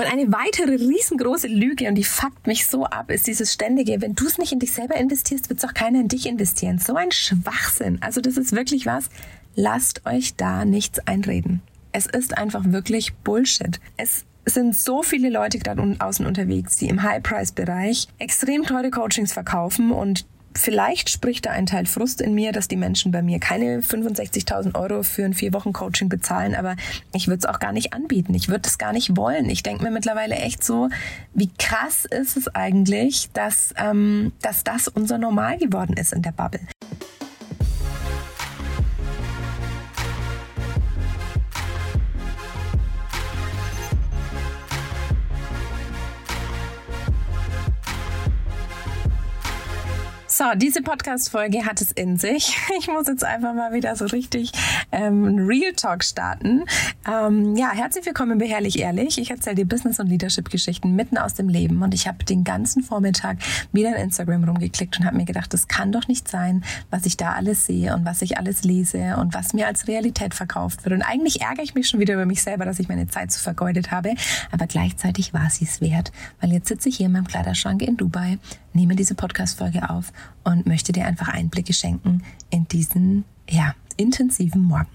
Und 0.00 0.10
eine 0.10 0.32
weitere 0.32 0.76
riesengroße 0.76 1.46
Lüge, 1.46 1.86
und 1.86 1.94
die 1.94 2.04
fuckt 2.04 2.46
mich 2.46 2.66
so 2.66 2.86
ab, 2.86 3.10
ist 3.10 3.26
dieses 3.26 3.52
ständige, 3.52 4.00
wenn 4.00 4.14
du 4.14 4.26
es 4.26 4.38
nicht 4.38 4.50
in 4.50 4.58
dich 4.58 4.72
selber 4.72 4.94
investierst, 4.94 5.50
wird 5.50 5.58
es 5.58 5.64
auch 5.68 5.74
keiner 5.74 6.00
in 6.00 6.08
dich 6.08 6.24
investieren. 6.24 6.78
So 6.78 6.94
ein 6.94 7.12
Schwachsinn. 7.12 7.98
Also 8.00 8.22
das 8.22 8.38
ist 8.38 8.52
wirklich 8.52 8.86
was. 8.86 9.10
Lasst 9.56 10.06
euch 10.06 10.36
da 10.36 10.64
nichts 10.64 11.06
einreden. 11.06 11.60
Es 11.92 12.06
ist 12.06 12.38
einfach 12.38 12.64
wirklich 12.64 13.12
Bullshit. 13.12 13.78
Es 13.98 14.24
sind 14.46 14.74
so 14.74 15.02
viele 15.02 15.28
Leute 15.28 15.58
gerade 15.58 15.96
außen 15.98 16.24
unterwegs, 16.24 16.78
die 16.78 16.88
im 16.88 17.02
High-Price-Bereich 17.02 18.08
extrem 18.16 18.62
teure 18.62 18.90
Coachings 18.90 19.34
verkaufen 19.34 19.90
und 19.90 20.24
Vielleicht 20.54 21.10
spricht 21.10 21.46
da 21.46 21.50
ein 21.50 21.66
Teil 21.66 21.86
Frust 21.86 22.20
in 22.20 22.34
mir, 22.34 22.52
dass 22.52 22.66
die 22.66 22.76
Menschen 22.76 23.12
bei 23.12 23.22
mir 23.22 23.38
keine 23.38 23.80
65.000 23.80 24.74
Euro 24.74 25.02
für 25.02 25.24
ein 25.24 25.34
vier 25.34 25.52
Wochen 25.52 25.72
Coaching 25.72 26.08
bezahlen, 26.08 26.54
aber 26.54 26.76
ich 27.12 27.28
würde 27.28 27.38
es 27.38 27.46
auch 27.46 27.60
gar 27.60 27.72
nicht 27.72 27.92
anbieten. 27.92 28.34
Ich 28.34 28.48
würde 28.48 28.68
es 28.68 28.76
gar 28.76 28.92
nicht 28.92 29.16
wollen. 29.16 29.48
Ich 29.48 29.62
denke 29.62 29.84
mir 29.84 29.90
mittlerweile 29.90 30.34
echt 30.34 30.64
so, 30.64 30.88
wie 31.34 31.50
krass 31.58 32.04
ist 32.04 32.36
es 32.36 32.54
eigentlich, 32.54 33.30
dass, 33.32 33.72
ähm, 33.76 34.32
dass 34.42 34.64
das 34.64 34.88
unser 34.88 35.18
Normal 35.18 35.58
geworden 35.58 35.96
ist 35.96 36.12
in 36.12 36.22
der 36.22 36.32
Bubble. 36.32 36.60
So, 50.50 50.56
diese 50.56 50.82
Podcast-Folge 50.82 51.64
hat 51.64 51.80
es 51.80 51.92
in 51.92 52.16
sich. 52.16 52.56
Ich 52.78 52.88
muss 52.88 53.08
jetzt 53.08 53.24
einfach 53.24 53.52
mal 53.52 53.74
wieder 53.74 53.94
so 53.94 54.06
richtig 54.06 54.52
ähm, 54.90 55.46
Real 55.46 55.72
Talk 55.74 56.02
starten. 56.02 56.64
Ähm, 57.06 57.56
ja, 57.56 57.72
herzlich 57.72 58.06
willkommen 58.06 58.38
bei 58.38 58.46
Herrlich 58.46 58.78
Ehrlich. 58.78 59.18
Ich 59.18 59.30
erzähle 59.30 59.56
dir 59.56 59.66
Business- 59.66 60.00
und 60.00 60.06
Leadership-Geschichten 60.06 60.96
mitten 60.96 61.18
aus 61.18 61.34
dem 61.34 61.48
Leben 61.50 61.82
und 61.82 61.92
ich 61.92 62.08
habe 62.08 62.24
den 62.24 62.42
ganzen 62.42 62.82
Vormittag 62.82 63.36
wieder 63.72 63.90
in 63.90 64.04
Instagram 64.04 64.44
rumgeklickt 64.44 64.98
und 64.98 65.04
habe 65.04 65.16
mir 65.16 65.26
gedacht, 65.26 65.52
das 65.52 65.68
kann 65.68 65.92
doch 65.92 66.08
nicht 66.08 66.26
sein, 66.26 66.64
was 66.90 67.04
ich 67.04 67.18
da 67.18 67.32
alles 67.32 67.66
sehe 67.66 67.94
und 67.94 68.06
was 68.06 68.22
ich 68.22 68.38
alles 68.38 68.64
lese 68.64 69.16
und 69.18 69.34
was 69.34 69.52
mir 69.52 69.66
als 69.66 69.88
Realität 69.88 70.34
verkauft 70.34 70.84
wird. 70.84 70.94
Und 70.94 71.02
eigentlich 71.02 71.42
ärgere 71.42 71.64
ich 71.64 71.74
mich 71.74 71.88
schon 71.88 72.00
wieder 72.00 72.14
über 72.14 72.26
mich 72.26 72.42
selber, 72.42 72.64
dass 72.64 72.78
ich 72.78 72.88
meine 72.88 73.08
Zeit 73.08 73.30
so 73.30 73.40
vergeudet 73.40 73.90
habe, 73.90 74.14
aber 74.52 74.66
gleichzeitig 74.66 75.34
war 75.34 75.50
sie 75.50 75.66
es 75.66 75.82
wert, 75.82 76.12
weil 76.40 76.52
jetzt 76.52 76.68
sitze 76.68 76.88
ich 76.88 76.96
hier 76.96 77.06
in 77.06 77.12
meinem 77.12 77.26
Kleiderschrank 77.26 77.82
in 77.82 77.98
Dubai, 77.98 78.38
nehme 78.72 78.96
diese 78.96 79.14
Podcast-Folge 79.14 79.90
auf 79.90 80.12
und 80.44 80.66
möchte 80.66 80.92
dir 80.92 81.06
einfach 81.06 81.28
Einblicke 81.28 81.72
schenken 81.72 82.22
in 82.50 82.66
diesen, 82.68 83.24
ja, 83.48 83.74
intensiven 83.96 84.62
Morgen. 84.62 84.88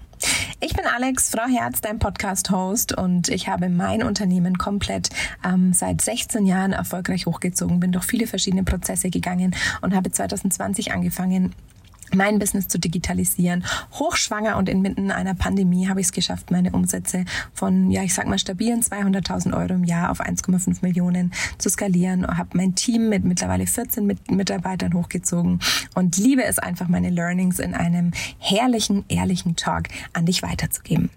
Ich 0.60 0.72
bin 0.72 0.86
Alex, 0.86 1.30
Frau 1.30 1.46
Herz, 1.46 1.80
dein 1.82 1.98
Podcast-Host 1.98 2.96
und 2.96 3.28
ich 3.28 3.48
habe 3.48 3.68
mein 3.68 4.02
Unternehmen 4.02 4.56
komplett 4.56 5.10
ähm, 5.44 5.72
seit 5.74 6.00
16 6.00 6.46
Jahren 6.46 6.72
erfolgreich 6.72 7.26
hochgezogen, 7.26 7.80
bin 7.80 7.92
durch 7.92 8.04
viele 8.04 8.26
verschiedene 8.26 8.64
Prozesse 8.64 9.10
gegangen 9.10 9.54
und 9.82 9.94
habe 9.94 10.10
2020 10.10 10.92
angefangen, 10.92 11.54
mein 12.14 12.38
Business 12.38 12.68
zu 12.68 12.78
digitalisieren. 12.78 13.64
Hochschwanger 13.92 14.56
und 14.56 14.68
inmitten 14.68 15.10
einer 15.10 15.34
Pandemie 15.34 15.88
habe 15.88 16.00
ich 16.00 16.06
es 16.06 16.12
geschafft, 16.12 16.50
meine 16.50 16.72
Umsätze 16.72 17.24
von, 17.52 17.90
ja, 17.90 18.02
ich 18.02 18.14
sag 18.14 18.26
mal, 18.26 18.38
stabilen 18.38 18.82
200.000 18.82 19.56
Euro 19.56 19.74
im 19.74 19.84
Jahr 19.84 20.10
auf 20.10 20.20
1,5 20.20 20.78
Millionen 20.82 21.32
zu 21.58 21.68
skalieren. 21.68 22.26
Habe 22.26 22.50
mein 22.54 22.74
Team 22.74 23.08
mit 23.08 23.24
mittlerweile 23.24 23.66
14 23.66 24.06
Mitarbeitern 24.30 24.94
hochgezogen 24.94 25.60
und 25.94 26.16
liebe 26.16 26.44
es 26.44 26.58
einfach, 26.58 26.88
meine 26.88 27.10
Learnings 27.10 27.58
in 27.58 27.74
einem 27.74 28.12
herrlichen, 28.38 29.04
ehrlichen 29.08 29.56
Talk 29.56 29.88
an 30.12 30.26
dich 30.26 30.42
weiterzugeben. 30.42 31.10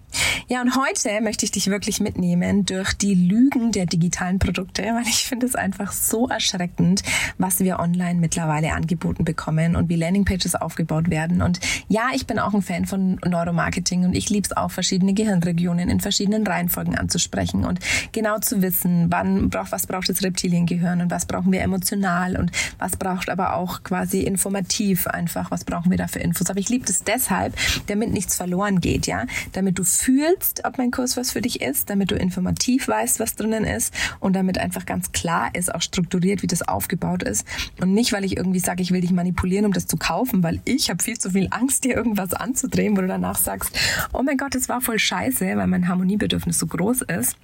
Ja, 0.48 0.60
und 0.60 0.76
heute 0.76 1.20
möchte 1.20 1.44
ich 1.44 1.52
dich 1.52 1.68
wirklich 1.68 2.00
mitnehmen 2.00 2.66
durch 2.66 2.92
die 2.94 3.14
Lügen 3.14 3.70
der 3.70 3.86
digitalen 3.86 4.40
Produkte, 4.40 4.82
weil 4.82 5.06
ich 5.06 5.24
finde 5.24 5.46
es 5.46 5.54
einfach 5.54 5.92
so 5.92 6.28
erschreckend, 6.28 7.02
was 7.38 7.60
wir 7.60 7.78
online 7.78 8.18
mittlerweile 8.18 8.72
angeboten 8.72 9.24
bekommen 9.24 9.76
und 9.76 9.88
wie 9.88 9.96
Landingpages 9.96 10.56
aufgebaut 10.56 10.79
werden. 10.88 11.42
Und 11.42 11.60
ja, 11.88 12.08
ich 12.14 12.26
bin 12.26 12.38
auch 12.38 12.54
ein 12.54 12.62
Fan 12.62 12.86
von 12.86 13.18
Neuromarketing 13.24 14.04
und 14.04 14.14
ich 14.14 14.30
liebe 14.30 14.46
es 14.46 14.56
auch, 14.56 14.70
verschiedene 14.70 15.12
Gehirnregionen 15.12 15.88
in 15.88 16.00
verschiedenen 16.00 16.46
Reihenfolgen 16.46 16.96
anzusprechen 16.96 17.64
und 17.64 17.80
genau 18.12 18.38
zu 18.38 18.62
wissen, 18.62 19.06
wann 19.10 19.50
braucht, 19.50 19.72
was 19.72 19.86
braucht 19.86 20.08
das 20.08 20.22
Reptiliengehirn 20.22 21.00
und 21.00 21.10
was 21.10 21.26
brauchen 21.26 21.52
wir 21.52 21.62
emotional 21.62 22.36
und 22.36 22.52
was 22.78 22.96
braucht 22.96 23.28
aber 23.28 23.54
auch 23.54 23.82
quasi 23.82 24.20
informativ 24.20 25.06
einfach, 25.06 25.50
was 25.50 25.64
brauchen 25.64 25.90
wir 25.90 25.98
da 25.98 26.08
für 26.08 26.20
Infos. 26.20 26.48
Aber 26.50 26.60
ich 26.60 26.68
liebe 26.68 26.84
es 26.88 27.04
deshalb, 27.04 27.54
damit 27.86 28.12
nichts 28.12 28.36
verloren 28.36 28.80
geht, 28.80 29.06
ja, 29.06 29.26
damit 29.52 29.78
du 29.78 29.84
fühlst, 29.84 30.64
ob 30.64 30.78
mein 30.78 30.90
Kurs 30.90 31.16
was 31.16 31.32
für 31.32 31.40
dich 31.40 31.60
ist, 31.60 31.90
damit 31.90 32.10
du 32.10 32.14
informativ 32.14 32.88
weißt, 32.88 33.20
was 33.20 33.34
drinnen 33.34 33.64
ist 33.64 33.92
und 34.20 34.34
damit 34.34 34.58
einfach 34.58 34.86
ganz 34.86 35.12
klar 35.12 35.50
ist, 35.54 35.74
auch 35.74 35.82
strukturiert, 35.82 36.42
wie 36.42 36.46
das 36.46 36.62
aufgebaut 36.62 37.22
ist 37.22 37.46
und 37.80 37.92
nicht, 37.92 38.12
weil 38.12 38.24
ich 38.24 38.36
irgendwie 38.36 38.60
sage, 38.60 38.82
ich 38.82 38.90
will 38.90 39.00
dich 39.00 39.12
manipulieren, 39.12 39.66
um 39.66 39.72
das 39.72 39.86
zu 39.86 39.96
kaufen, 39.96 40.42
weil 40.42 40.60
ich 40.70 40.90
habe 40.90 41.02
viel 41.02 41.18
zu 41.18 41.30
viel 41.30 41.48
Angst, 41.50 41.84
dir 41.84 41.96
irgendwas 41.96 42.32
anzudrehen, 42.32 42.96
wo 42.96 43.00
du 43.00 43.08
danach 43.08 43.36
sagst, 43.36 43.76
oh 44.12 44.22
mein 44.22 44.36
Gott, 44.36 44.54
das 44.54 44.68
war 44.68 44.80
voll 44.80 44.98
scheiße, 44.98 45.44
weil 45.56 45.66
mein 45.66 45.88
Harmoniebedürfnis 45.88 46.58
so 46.58 46.66
groß 46.66 47.02
ist. 47.02 47.36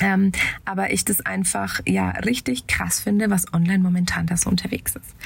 Ähm, 0.00 0.32
aber 0.66 0.92
ich 0.92 1.06
das 1.06 1.24
einfach 1.24 1.80
ja 1.86 2.10
richtig 2.10 2.66
krass 2.66 3.00
finde, 3.00 3.30
was 3.30 3.52
online 3.54 3.78
momentan 3.78 4.26
da 4.26 4.36
so 4.36 4.50
unterwegs 4.50 4.94
ist. 4.94 5.16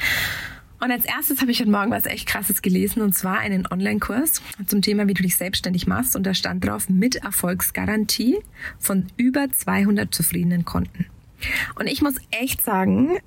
Und 0.79 0.91
als 0.91 1.05
erstes 1.05 1.41
habe 1.43 1.51
ich 1.51 1.61
heute 1.61 1.71
Morgen 1.71 1.91
was 1.91 2.07
echt 2.07 2.27
krasses 2.27 2.63
gelesen 2.63 3.03
und 3.03 3.15
zwar 3.15 3.41
einen 3.41 3.67
Online-Kurs 3.67 4.41
zum 4.67 4.81
Thema, 4.81 5.09
wie 5.09 5.15
du 5.15 5.23
dich 5.23 5.37
selbstständig 5.37 5.87
machst 5.87 6.17
und 6.17 6.25
da 6.25 6.33
stand 6.33 6.65
drauf 6.65 6.89
mit 6.89 7.17
Erfolgsgarantie 7.17 8.39
von 8.79 9.07
über 9.17 9.51
200 9.51 10.15
zufriedenen 10.15 10.65
Konten. 10.65 11.07
Und 11.75 11.87
ich 11.87 12.01
muss 12.01 12.15
echt 12.31 12.63
sagen, 12.63 13.19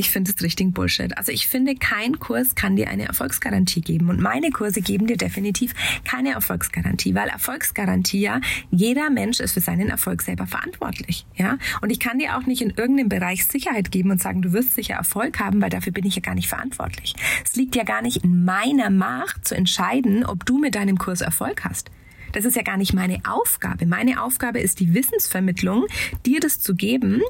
ich 0.00 0.10
finde 0.10 0.32
es 0.34 0.42
richtig 0.42 0.72
Bullshit. 0.72 1.16
Also 1.18 1.30
ich 1.30 1.46
finde, 1.46 1.74
kein 1.74 2.18
Kurs 2.18 2.54
kann 2.54 2.74
dir 2.74 2.88
eine 2.88 3.04
Erfolgsgarantie 3.04 3.82
geben. 3.82 4.08
Und 4.08 4.18
meine 4.18 4.50
Kurse 4.50 4.80
geben 4.80 5.06
dir 5.06 5.18
definitiv 5.18 5.74
keine 6.04 6.32
Erfolgsgarantie, 6.32 7.14
weil 7.14 7.28
Erfolgsgarantie 7.28 8.20
ja, 8.20 8.40
jeder 8.70 9.10
Mensch 9.10 9.40
ist 9.40 9.52
für 9.52 9.60
seinen 9.60 9.90
Erfolg 9.90 10.22
selber 10.22 10.46
verantwortlich. 10.46 11.26
Ja? 11.36 11.58
Und 11.82 11.90
ich 11.90 12.00
kann 12.00 12.18
dir 12.18 12.38
auch 12.38 12.46
nicht 12.46 12.62
in 12.62 12.70
irgendeinem 12.70 13.10
Bereich 13.10 13.44
Sicherheit 13.44 13.92
geben 13.92 14.10
und 14.10 14.22
sagen, 14.22 14.40
du 14.40 14.54
wirst 14.54 14.74
sicher 14.74 14.94
Erfolg 14.94 15.38
haben, 15.38 15.60
weil 15.60 15.70
dafür 15.70 15.92
bin 15.92 16.06
ich 16.06 16.16
ja 16.16 16.22
gar 16.22 16.34
nicht 16.34 16.48
verantwortlich. 16.48 17.14
Es 17.44 17.54
liegt 17.56 17.76
ja 17.76 17.84
gar 17.84 18.00
nicht 18.00 18.24
in 18.24 18.44
meiner 18.44 18.88
Macht 18.88 19.46
zu 19.46 19.54
entscheiden, 19.54 20.24
ob 20.24 20.46
du 20.46 20.58
mit 20.58 20.74
deinem 20.74 20.96
Kurs 20.96 21.20
Erfolg 21.20 21.64
hast. 21.64 21.90
Das 22.32 22.44
ist 22.44 22.56
ja 22.56 22.62
gar 22.62 22.76
nicht 22.76 22.92
meine 22.92 23.20
Aufgabe. 23.28 23.86
Meine 23.86 24.22
Aufgabe 24.22 24.60
ist 24.60 24.80
die 24.80 24.94
Wissensvermittlung, 24.94 25.86
dir 26.26 26.40
das 26.40 26.60
zu 26.60 26.74
geben. 26.74 27.22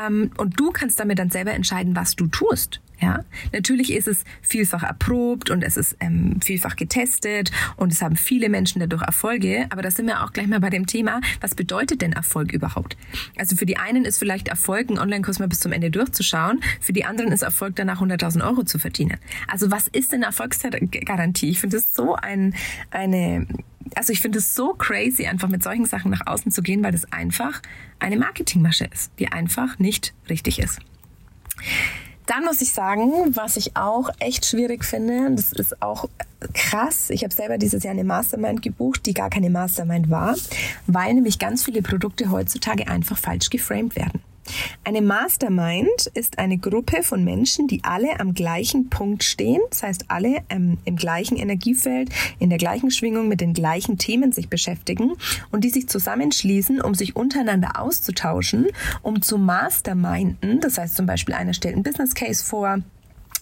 Ähm, 0.00 0.30
und 0.36 0.58
du 0.58 0.70
kannst 0.70 1.00
damit 1.00 1.18
dann 1.18 1.30
selber 1.30 1.52
entscheiden, 1.52 1.96
was 1.96 2.16
du 2.16 2.26
tust. 2.26 2.80
Ja, 3.00 3.24
natürlich 3.52 3.92
ist 3.92 4.06
es 4.06 4.24
vielfach 4.40 4.82
erprobt 4.82 5.50
und 5.50 5.62
es 5.64 5.76
ist 5.76 5.96
ähm, 6.00 6.40
vielfach 6.42 6.76
getestet 6.76 7.50
und 7.76 7.92
es 7.92 8.00
haben 8.02 8.16
viele 8.16 8.48
Menschen 8.48 8.80
dadurch 8.80 9.02
Erfolge. 9.02 9.66
Aber 9.70 9.82
da 9.82 9.90
sind 9.90 10.06
wir 10.06 10.22
auch 10.22 10.32
gleich 10.32 10.46
mal 10.46 10.60
bei 10.60 10.70
dem 10.70 10.86
Thema, 10.86 11.20
was 11.40 11.54
bedeutet 11.54 12.02
denn 12.02 12.12
Erfolg 12.12 12.52
überhaupt? 12.52 12.96
Also 13.36 13.56
für 13.56 13.66
die 13.66 13.76
einen 13.76 14.04
ist 14.04 14.18
vielleicht 14.18 14.48
Erfolg, 14.48 14.88
einen 14.88 14.98
Online-Kurs 14.98 15.38
mal 15.38 15.48
bis 15.48 15.60
zum 15.60 15.72
Ende 15.72 15.90
durchzuschauen. 15.90 16.60
Für 16.80 16.92
die 16.92 17.04
anderen 17.04 17.32
ist 17.32 17.42
Erfolg 17.42 17.74
danach 17.76 18.00
100.000 18.00 18.46
Euro 18.46 18.62
zu 18.62 18.78
verdienen. 18.78 19.18
Also 19.48 19.70
was 19.70 19.88
ist 19.88 20.12
denn 20.12 20.22
Erfolgsgarantie? 20.22 21.50
Ich 21.50 21.60
finde 21.60 21.78
es 21.78 21.94
so 21.94 22.14
ein, 22.14 22.54
eine 22.90 23.46
also 23.96 24.12
ich 24.12 24.20
finde 24.20 24.38
es 24.38 24.54
so 24.54 24.74
crazy, 24.74 25.26
einfach 25.26 25.48
mit 25.48 25.62
solchen 25.62 25.84
Sachen 25.84 26.10
nach 26.10 26.26
außen 26.26 26.50
zu 26.50 26.62
gehen, 26.62 26.82
weil 26.82 26.92
das 26.92 27.12
einfach 27.12 27.60
eine 27.98 28.16
Marketingmasche 28.16 28.86
ist, 28.86 29.12
die 29.18 29.30
einfach 29.30 29.78
nicht 29.78 30.14
richtig 30.28 30.58
ist. 30.58 30.80
Dann 32.26 32.44
muss 32.44 32.62
ich 32.62 32.72
sagen, 32.72 33.34
was 33.34 33.56
ich 33.56 33.76
auch 33.76 34.08
echt 34.18 34.46
schwierig 34.46 34.84
finde, 34.84 35.30
das 35.34 35.52
ist 35.52 35.82
auch 35.82 36.08
krass. 36.52 37.10
Ich 37.10 37.22
habe 37.22 37.34
selber 37.34 37.58
dieses 37.58 37.82
Jahr 37.84 37.92
eine 37.92 38.04
Mastermind 38.04 38.62
gebucht, 38.62 39.06
die 39.06 39.14
gar 39.14 39.30
keine 39.30 39.50
Mastermind 39.50 40.10
war, 40.10 40.34
weil 40.86 41.14
nämlich 41.14 41.38
ganz 41.38 41.64
viele 41.64 41.82
Produkte 41.82 42.30
heutzutage 42.30 42.88
einfach 42.88 43.18
falsch 43.18 43.50
geframed 43.50 43.96
werden. 43.96 44.22
Eine 44.84 45.02
Mastermind 45.02 46.10
ist 46.14 46.38
eine 46.38 46.58
Gruppe 46.58 47.02
von 47.02 47.24
Menschen, 47.24 47.68
die 47.68 47.82
alle 47.84 48.20
am 48.20 48.34
gleichen 48.34 48.90
Punkt 48.90 49.24
stehen, 49.24 49.60
das 49.70 49.82
heißt 49.82 50.04
alle 50.08 50.42
ähm, 50.50 50.78
im 50.84 50.96
gleichen 50.96 51.36
Energiefeld, 51.36 52.10
in 52.38 52.50
der 52.50 52.58
gleichen 52.58 52.90
Schwingung 52.90 53.28
mit 53.28 53.40
den 53.40 53.54
gleichen 53.54 53.98
Themen 53.98 54.32
sich 54.32 54.48
beschäftigen 54.48 55.12
und 55.50 55.64
die 55.64 55.70
sich 55.70 55.88
zusammenschließen, 55.88 56.80
um 56.80 56.94
sich 56.94 57.16
untereinander 57.16 57.80
auszutauschen, 57.80 58.66
um 59.02 59.22
zu 59.22 59.38
masterminden. 59.38 60.60
Das 60.60 60.78
heißt 60.78 60.96
zum 60.96 61.06
Beispiel 61.06 61.34
einer 61.34 61.54
stellt 61.54 61.74
einen 61.74 61.82
Business 61.82 62.14
Case 62.14 62.44
vor, 62.44 62.80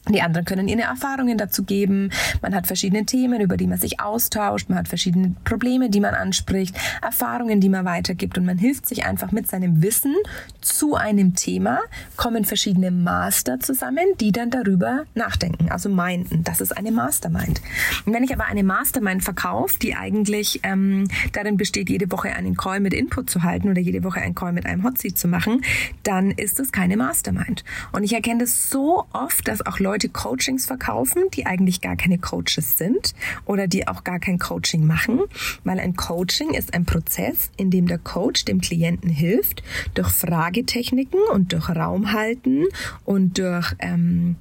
Die 0.08 0.20
anderen 0.20 0.44
können 0.44 0.66
ihre 0.66 0.82
Erfahrungen 0.82 1.38
dazu 1.38 1.62
geben. 1.62 2.10
Man 2.40 2.56
hat 2.56 2.66
verschiedene 2.66 3.06
Themen, 3.06 3.40
über 3.40 3.56
die 3.56 3.69
man 3.69 3.78
sich 3.78 4.00
austauscht. 4.00 4.69
Man 4.69 4.78
hat 4.78 4.88
verschiedene 4.88 5.37
Probleme, 5.44 5.90
die 5.90 6.00
man 6.00 6.14
anspricht, 6.14 6.76
Erfahrungen, 7.00 7.60
die 7.60 7.69
man 7.69 7.84
weitergibt. 7.84 8.37
Und 8.37 8.44
man 8.44 8.58
hilft 8.58 8.88
sich 8.88 9.04
einfach 9.04 9.31
mit 9.31 9.49
seinem 9.49 9.81
Wissen 9.81 10.16
zu 10.60 10.96
einem 10.96 11.37
Thema, 11.37 11.81
kommen 12.16 12.44
verschiedene 12.44 12.90
Master 12.90 13.60
zusammen, 13.60 14.04
die 14.19 14.32
dann 14.32 14.50
darüber 14.50 15.04
nachdenken, 15.14 15.70
also 15.70 15.88
meinten. 15.88 16.43
Das 16.43 16.60
ist 16.60 16.76
eine 16.76 16.90
Mastermind. 16.90 17.60
Und 18.05 18.12
wenn 18.12 18.25
ich 18.25 18.34
aber 18.34 18.46
eine 18.46 18.64
Mastermind 18.64 19.22
verkaufe, 19.22 19.78
die 19.78 19.94
eigentlich 19.94 20.60
ähm, 20.64 21.06
darin 21.32 21.56
besteht, 21.56 21.88
jede 21.88 22.10
Woche 22.10 22.31
einen 22.31 22.56
Call 22.56 22.81
mit 22.81 22.93
Input 22.93 23.31
zu 23.31 23.44
halten 23.44 23.70
oder 23.70 23.81
jede 23.81 24.02
Woche 24.02 24.20
einen 24.20 24.34
Call 24.34 24.52
mit 24.52 24.66
einem 24.66 24.82
Hotseat 24.82 25.16
zu 25.16 25.28
machen, 25.28 25.62
dann 26.02 26.32
ist 26.32 26.58
es 26.58 26.72
keine 26.72 26.96
Mastermind. 26.96 27.64
Und 27.93 28.02
ich 28.02 28.12
erkenne 28.12 28.40
das 28.40 28.69
so 28.69 29.05
oft, 29.12 29.46
dass 29.46 29.64
auch 29.64 29.78
Leute 29.78 29.91
Leute 29.92 30.08
Coachings 30.08 30.64
verkaufen, 30.64 31.24
die 31.34 31.44
eigentlich 31.44 31.82
gar 31.82 31.96
keine 31.96 32.16
Coaches 32.16 32.78
sind 32.78 33.14
oder 33.44 33.66
die 33.66 33.88
auch 33.88 34.04
gar 34.04 34.18
kein 34.20 34.38
Coaching 34.38 34.86
machen, 34.86 35.20
weil 35.64 35.78
ein 35.78 35.96
Coaching 35.96 36.54
ist 36.54 36.72
ein 36.72 36.86
Prozess, 36.86 37.50
in 37.58 37.70
dem 37.70 37.86
der 37.86 37.98
Coach 37.98 38.46
dem 38.46 38.62
Klienten 38.62 39.10
hilft, 39.10 39.62
durch 39.92 40.08
Fragetechniken 40.08 41.20
und 41.30 41.52
durch 41.52 41.68
Raumhalten 41.68 42.64
und 43.04 43.36
durch 43.36 43.74
ähm, 43.80 44.36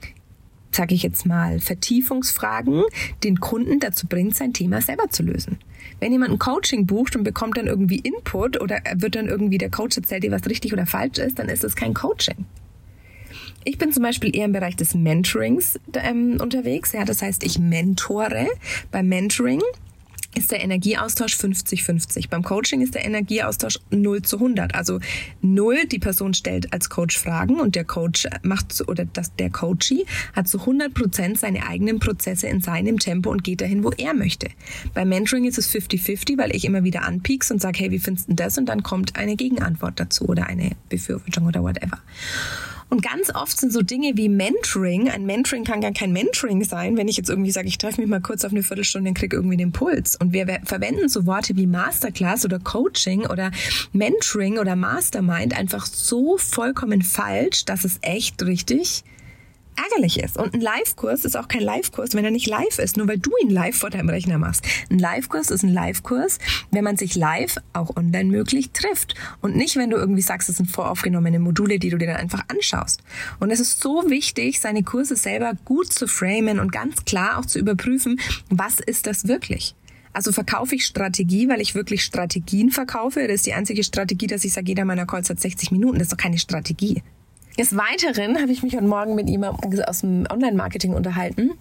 sage 0.72 0.96
ich 0.96 1.04
jetzt 1.04 1.26
mal, 1.26 1.60
Vertiefungsfragen 1.60 2.84
den 3.26 3.42
Kunden 3.42 3.82
dazu 3.82 4.08
bringt, 4.08 4.36
sein 4.36 4.54
Thema 4.54 4.80
selber 4.80 5.10
zu 5.10 5.22
lösen. 5.22 5.58
Wenn 6.00 6.14
jemand 6.14 6.32
ein 6.32 6.40
Coaching 6.40 6.86
bucht 6.86 7.18
und 7.18 7.26
bekommt 7.26 7.58
dann 7.58 7.68
irgendwie 7.68 8.00
Input 8.00 8.62
oder 8.62 8.80
wird 8.96 9.16
dann 9.16 9.28
irgendwie 9.28 9.58
der 9.58 9.70
Coach 9.70 9.98
erzählt 9.98 10.24
dir, 10.24 10.32
was 10.32 10.48
richtig 10.48 10.72
oder 10.72 10.86
falsch 10.86 11.18
ist, 11.18 11.40
dann 11.40 11.50
ist 11.50 11.66
es 11.66 11.76
kein 11.76 11.94
Coaching. 11.94 12.46
Ich 13.64 13.78
bin 13.78 13.92
zum 13.92 14.04
Beispiel 14.04 14.36
eher 14.36 14.46
im 14.46 14.54
Bereich 14.54 14.76
des 14.76 14.96
Mentorings 14.96 15.80
ähm, 15.94 16.38
unterwegs. 16.42 16.94
Ja, 16.94 17.06
das 17.06 17.22
heißt, 17.22 17.44
ich 17.44 17.60
mentore. 17.60 18.48
Beim 18.92 19.08
Mentoring 19.08 19.62
ist 20.34 20.52
der 20.52 20.64
Energieaustausch 20.64 21.36
50-50. 21.36 22.30
Beim 22.30 22.42
Coaching 22.42 22.82
ist 22.82 22.96
der 22.96 23.06
Energieaustausch 23.06 23.80
0 23.92 24.22
zu 24.22 24.38
100. 24.38 24.74
Also 24.76 25.00
0, 25.42 25.86
die 25.88 26.00
Person 26.00 26.34
stellt 26.34 26.72
als 26.74 26.90
Coach 26.90 27.18
Fragen 27.18 27.60
und 27.60 27.76
der 27.76 27.84
Coach 27.84 28.28
macht, 28.42 28.82
oder 28.88 29.06
das, 29.06 29.36
der 29.36 29.50
Coachee 29.50 30.06
hat 30.34 30.48
zu 30.48 30.60
100 30.60 30.94
Prozent 30.94 31.38
seine 31.38 31.68
eigenen 31.68 32.00
Prozesse 32.00 32.48
in 32.48 32.62
seinem 32.62 32.98
Tempo 32.98 33.30
und 33.30 33.44
geht 33.44 33.62
dahin, 33.62 33.84
wo 33.84 33.92
er 33.92 34.14
möchte. 34.14 34.50
Beim 34.94 35.10
Mentoring 35.10 35.46
ist 35.46 35.58
es 35.58 35.70
50-50, 35.70 36.38
weil 36.38 36.56
ich 36.56 36.66
immer 36.66 36.84
wieder 36.84 37.04
anpiekse 37.04 37.54
und 37.54 37.62
sage, 37.62 37.80
hey, 37.80 37.92
wie 37.92 38.00
findest 38.00 38.30
du 38.30 38.34
das? 38.34 38.58
Und 38.58 38.68
dann 38.68 38.84
kommt 38.84 39.18
eine 39.18 39.36
Gegenantwort 39.36 40.00
dazu 40.00 40.26
oder 40.30 40.48
eine 40.48 40.72
Befürwortung 40.90 41.48
oder 41.48 41.62
whatever. 41.62 42.00
Und 42.92 43.02
ganz 43.02 43.34
oft 43.34 43.58
sind 43.58 43.72
so 43.72 43.82
Dinge 43.82 44.18
wie 44.18 44.28
Mentoring. 44.28 45.10
Ein 45.10 45.26
Mentoring 45.26 45.64
kann 45.64 45.80
gar 45.80 45.94
kein 45.94 46.12
Mentoring 46.12 46.66
sein, 46.66 46.98
wenn 46.98 47.08
ich 47.08 47.16
jetzt 47.16 47.30
irgendwie 47.30 47.52
sage, 47.52 47.70
ich 47.70 47.78
treffe 47.78 48.02
mich 48.02 48.10
mal 48.10 48.20
kurz 48.20 48.44
auf 48.44 48.52
eine 48.52 48.64
Viertelstunde 48.64 49.08
und 49.08 49.18
kriege 49.18 49.38
irgendwie 49.38 49.56
den 49.56 49.72
Puls. 49.72 50.18
Und 50.18 50.34
wir 50.34 50.60
verwenden 50.66 51.08
so 51.08 51.26
Worte 51.26 51.56
wie 51.56 51.68
Masterclass 51.68 52.44
oder 52.44 52.60
Coaching 52.60 53.22
oder 53.28 53.52
Mentoring 53.94 54.58
oder 54.58 54.76
Mastermind 54.76 55.58
einfach 55.58 55.86
so 55.86 56.38
vollkommen 56.38 57.02
falsch, 57.02 57.64
dass 57.64 57.86
es 57.86 57.98
echt 58.02 58.44
richtig 58.44 59.06
ärgerlich 59.76 60.20
ist. 60.20 60.38
Und 60.38 60.54
ein 60.54 60.62
Live-Kurs 60.62 61.26
ist 61.26 61.38
auch 61.38 61.48
kein 61.48 61.62
Live-Kurs, 61.62 62.14
wenn 62.14 62.26
er 62.26 62.32
nicht 62.32 62.48
live 62.48 62.80
ist, 62.80 62.98
nur 62.98 63.08
weil 63.08 63.18
du 63.18 63.32
ihn 63.42 63.50
live 63.50 63.76
vor 63.76 63.90
deinem 63.90 64.10
Rechner 64.10 64.38
machst. 64.38 64.66
Ein 64.90 65.00
Live-Kurs 65.00 65.52
ist 65.52 65.64
ein 65.64 65.74
Live-Kurs, 65.74 66.40
wenn 66.72 66.84
man 66.84 66.98
sich 66.98 67.16
live, 67.16 67.58
auch 67.74 67.96
online 67.96 68.30
möglich, 68.30 68.72
trifft. 68.72 69.16
Und 69.42 69.56
nicht, 69.56 69.76
wenn 69.76 69.90
du 69.90 69.98
irgendwie 69.98 70.22
sagst, 70.22 70.50
es 70.50 70.58
sind 70.58 70.72
voraufgenommene 70.72 71.40
Module, 71.40 71.80
die 71.80 71.90
du 71.90 71.98
dir 71.98 72.08
dann 72.08 72.18
einfach 72.18 72.44
anschaust. 72.48 73.02
Und 73.40 73.52
es 73.52 73.60
ist 73.60 73.82
so 73.82 74.10
wichtig, 74.10 74.60
seine 74.60 74.84
Kurse 74.84 75.16
selber 75.16 75.54
gut 75.66 75.92
zu 75.92 76.08
framen 76.08 76.60
und 76.60 76.72
ganz 76.72 77.06
klar 77.06 77.38
auch 77.38 77.46
zu 77.46 77.60
überprüfen, 77.60 78.20
was 78.50 78.80
ist 78.80 79.08
das 79.08 79.28
wirklich? 79.28 79.76
Also 80.14 80.32
verkaufe 80.32 80.76
ich 80.76 80.86
Strategie, 80.86 81.48
weil 81.48 81.62
ich 81.62 81.76
wirklich 81.76 82.04
Strategien 82.04 82.70
verkaufe? 82.70 83.22
Das 83.28 83.36
ist 83.36 83.46
die 83.46 83.54
einzige 83.54 83.84
Strategie, 83.84 84.28
dass 84.28 84.44
ich 84.44 84.54
sage, 84.54 84.68
jeder 84.68 84.86
meiner 84.86 85.06
Calls 85.06 85.30
hat 85.30 85.40
60 85.40 85.72
Minuten. 85.72 86.00
Das 86.00 86.08
ist 86.08 86.14
doch 86.14 86.18
keine 86.18 86.38
Strategie. 86.38 87.02
Des 87.58 87.76
Weiteren 87.76 88.42
habe 88.42 88.52
ich 88.52 88.64
mich 88.64 88.76
heute 88.76 88.86
Morgen 88.86 89.16
mit 89.16 89.30
jemandem 89.30 89.84
aus 89.84 90.02
dem 90.02 90.26
Online-Marketing 90.32 90.94
unterhalten 90.94 91.52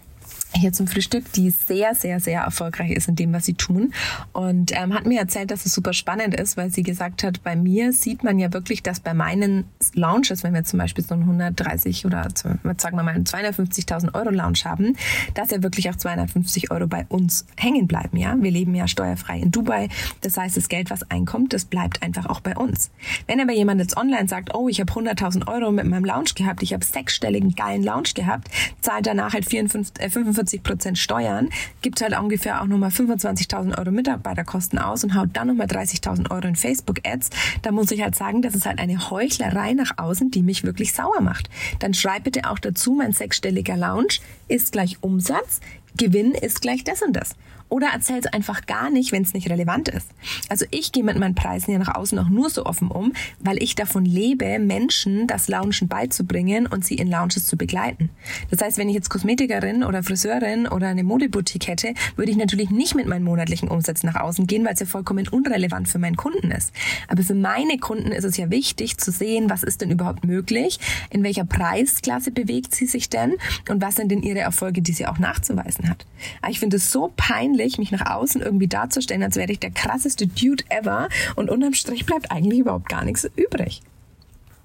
hier 0.53 0.73
zum 0.73 0.87
Frühstück, 0.87 1.31
die 1.33 1.49
sehr, 1.49 1.95
sehr, 1.95 2.19
sehr 2.19 2.41
erfolgreich 2.41 2.91
ist 2.91 3.07
in 3.07 3.15
dem, 3.15 3.33
was 3.33 3.45
sie 3.45 3.53
tun. 3.53 3.93
Und 4.33 4.71
ähm, 4.75 4.93
hat 4.93 5.05
mir 5.05 5.19
erzählt, 5.19 5.51
dass 5.51 5.65
es 5.65 5.73
super 5.73 5.93
spannend 5.93 6.35
ist, 6.35 6.57
weil 6.57 6.69
sie 6.69 6.83
gesagt 6.83 7.23
hat, 7.23 7.43
bei 7.43 7.55
mir 7.55 7.93
sieht 7.93 8.23
man 8.23 8.37
ja 8.39 8.51
wirklich, 8.51 8.83
dass 8.83 8.99
bei 8.99 9.13
meinen 9.13 9.65
Launches, 9.93 10.43
wenn 10.43 10.53
wir 10.53 10.63
zum 10.63 10.79
Beispiel 10.79 11.03
so 11.03 11.13
einen 11.13 11.23
130 11.23 12.05
oder 12.05 12.27
sagen 12.33 12.97
wir 12.97 13.03
mal 13.03 13.15
einen 13.15 13.23
250.000 13.23 14.13
Euro 14.13 14.29
Launch 14.29 14.65
haben, 14.65 14.97
dass 15.33 15.51
ja 15.51 15.63
wirklich 15.63 15.89
auch 15.89 15.95
250 15.95 16.71
Euro 16.71 16.87
bei 16.87 17.05
uns 17.07 17.45
hängen 17.57 17.87
bleiben. 17.87 18.17
Ja, 18.17 18.35
wir 18.37 18.51
leben 18.51 18.75
ja 18.75 18.87
steuerfrei 18.87 19.39
in 19.39 19.51
Dubai. 19.51 19.89
Das 20.21 20.37
heißt, 20.37 20.57
das 20.57 20.67
Geld, 20.67 20.89
was 20.89 21.09
einkommt, 21.09 21.53
das 21.53 21.65
bleibt 21.65 22.03
einfach 22.03 22.25
auch 22.25 22.41
bei 22.41 22.55
uns. 22.55 22.91
Wenn 23.27 23.39
aber 23.39 23.53
jemand 23.53 23.81
jetzt 23.81 23.95
online 23.97 24.27
sagt, 24.27 24.53
oh, 24.53 24.67
ich 24.67 24.79
habe 24.81 24.91
100.000 24.91 25.47
Euro 25.47 25.71
mit 25.71 25.85
meinem 25.85 26.05
Launch 26.05 26.35
gehabt, 26.35 26.61
ich 26.61 26.73
habe 26.73 26.83
sechsstelligen 26.83 27.55
geilen 27.55 27.83
Launch 27.83 28.13
gehabt, 28.13 28.49
zahlt 28.81 29.07
danach 29.07 29.33
halt 29.33 29.45
54, 29.45 30.03
äh, 30.03 30.09
45 30.09 30.40
45 30.41 30.63
Prozent 30.63 30.97
Steuern, 30.97 31.49
gibt 31.81 32.01
halt 32.01 32.17
ungefähr 32.17 32.61
auch 32.61 32.67
nochmal 32.67 32.89
25.000 32.89 33.77
Euro 33.77 33.91
Mitarbeiterkosten 33.91 34.79
aus 34.79 35.03
und 35.03 35.15
haut 35.15 35.29
dann 35.33 35.47
nochmal 35.47 35.67
30.000 35.67 36.31
Euro 36.31 36.47
in 36.47 36.55
Facebook-Ads, 36.55 37.29
da 37.61 37.71
muss 37.71 37.91
ich 37.91 38.01
halt 38.01 38.15
sagen, 38.15 38.41
das 38.41 38.55
ist 38.55 38.65
halt 38.65 38.79
eine 38.79 39.09
Heuchlerei 39.09 39.73
nach 39.73 39.97
außen, 39.97 40.31
die 40.31 40.41
mich 40.41 40.63
wirklich 40.63 40.93
sauer 40.93 41.21
macht. 41.21 41.49
Dann 41.79 41.93
schreib 41.93 42.23
bitte 42.23 42.49
auch 42.49 42.59
dazu, 42.59 42.93
mein 42.93 43.13
sechsstelliger 43.13 43.77
Lounge 43.77 44.19
ist 44.51 44.71
gleich 44.71 44.97
Umsatz, 45.01 45.61
Gewinn 45.97 46.31
ist 46.33 46.61
gleich 46.61 46.83
das 46.83 47.01
und 47.01 47.13
das 47.13 47.35
oder 47.71 47.87
erzähl 47.93 48.17
es 48.17 48.25
einfach 48.27 48.65
gar 48.65 48.89
nicht, 48.89 49.13
wenn 49.13 49.23
es 49.23 49.33
nicht 49.33 49.49
relevant 49.49 49.87
ist. 49.87 50.09
Also 50.49 50.65
ich 50.71 50.91
gehe 50.91 51.05
mit 51.05 51.17
meinen 51.17 51.35
Preisen 51.35 51.71
ja 51.71 51.79
nach 51.79 51.95
außen 51.95 52.19
auch 52.19 52.27
nur 52.27 52.49
so 52.49 52.65
offen 52.65 52.91
um, 52.91 53.13
weil 53.39 53.63
ich 53.63 53.75
davon 53.75 54.03
lebe, 54.03 54.59
Menschen 54.59 55.25
das 55.25 55.47
Launchen 55.47 55.87
beizubringen 55.87 56.67
und 56.67 56.83
sie 56.83 56.95
in 56.95 57.09
Lounges 57.09 57.47
zu 57.47 57.55
begleiten. 57.55 58.09
Das 58.49 58.61
heißt, 58.61 58.77
wenn 58.77 58.89
ich 58.89 58.95
jetzt 58.95 59.09
Kosmetikerin 59.09 59.85
oder 59.85 60.03
Friseurin 60.03 60.67
oder 60.67 60.89
eine 60.89 61.05
Modeboutique 61.05 61.69
hätte, 61.69 61.93
würde 62.17 62.31
ich 62.31 62.37
natürlich 62.37 62.71
nicht 62.71 62.93
mit 62.93 63.07
meinen 63.07 63.23
monatlichen 63.23 63.69
Umsätzen 63.69 64.07
nach 64.11 64.19
außen 64.19 64.47
gehen, 64.47 64.65
weil 64.65 64.73
es 64.73 64.81
ja 64.81 64.85
vollkommen 64.85 65.29
unrelevant 65.29 65.87
für 65.87 65.97
meinen 65.97 66.17
Kunden 66.17 66.51
ist. 66.51 66.73
Aber 67.07 67.23
für 67.23 67.35
meine 67.35 67.77
Kunden 67.77 68.11
ist 68.11 68.25
es 68.25 68.35
ja 68.35 68.49
wichtig 68.49 68.97
zu 68.97 69.11
sehen, 69.11 69.49
was 69.49 69.63
ist 69.63 69.79
denn 69.79 69.91
überhaupt 69.91 70.25
möglich, 70.25 70.77
in 71.09 71.23
welcher 71.23 71.45
Preisklasse 71.45 72.31
bewegt 72.31 72.75
sie 72.75 72.85
sich 72.85 73.07
denn 73.09 73.35
und 73.69 73.81
was 73.81 73.95
sind 73.95 74.11
denn 74.11 74.23
ihre 74.23 74.40
Erfolge, 74.41 74.81
die 74.81 74.93
sie 74.93 75.07
auch 75.07 75.19
nachzuweisen 75.19 75.89
hat. 75.89 76.05
Aber 76.41 76.51
ich 76.51 76.59
finde 76.59 76.77
es 76.77 76.91
so 76.91 77.11
peinlich, 77.15 77.61
peinlich, 77.61 77.77
mich 77.77 77.91
nach 77.91 78.09
außen 78.09 78.41
irgendwie 78.41 78.67
darzustellen, 78.67 79.23
als 79.23 79.35
wäre 79.35 79.51
ich 79.51 79.59
der 79.59 79.71
krasseste 79.71 80.27
Dude 80.27 80.63
ever 80.69 81.09
und 81.35 81.49
unterm 81.49 81.73
Strich 81.73 82.05
bleibt 82.05 82.31
eigentlich 82.31 82.59
überhaupt 82.59 82.89
gar 82.89 83.03
nichts 83.03 83.29
übrig. 83.35 83.81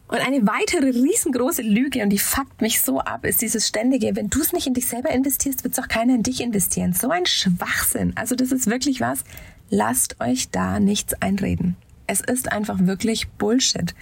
Und 0.09 0.19
eine 0.19 0.47
weitere 0.47 0.91
riesengroße 0.91 1.63
Lüge, 1.63 2.03
und 2.03 2.11
die 2.11 2.19
fuckt 2.19 2.63
mich 2.63 2.81
so 2.81 3.01
ab, 3.01 3.25
ist 3.25 3.43
dieses 3.43 3.67
ständige, 3.67 4.15
wenn 4.15 4.31
du 4.31 4.41
es 4.41 4.53
nicht 4.53 4.67
in 4.67 4.75
dich 4.75 4.87
selber 4.87 5.11
investierst, 5.11 5.65
wird 5.65 5.75
es 5.77 5.83
auch 5.83 5.89
keiner 5.89 6.15
in 6.15 6.23
dich 6.23 6.41
investieren. 6.41 6.93
So 6.93 7.11
ein 7.11 7.27
Schwachsinn. 7.27 8.13
Also 8.15 8.37
das 8.37 8.53
ist 8.53 8.69
wirklich 8.69 9.01
was. 9.01 9.25
Lasst 9.69 10.21
euch 10.21 10.51
da 10.51 10.79
nichts 10.79 11.15
einreden. 11.21 11.77
Es 12.07 12.21
ist 12.21 12.53
einfach 12.53 12.79
wirklich 12.81 13.29
Bullshit. 13.31 13.95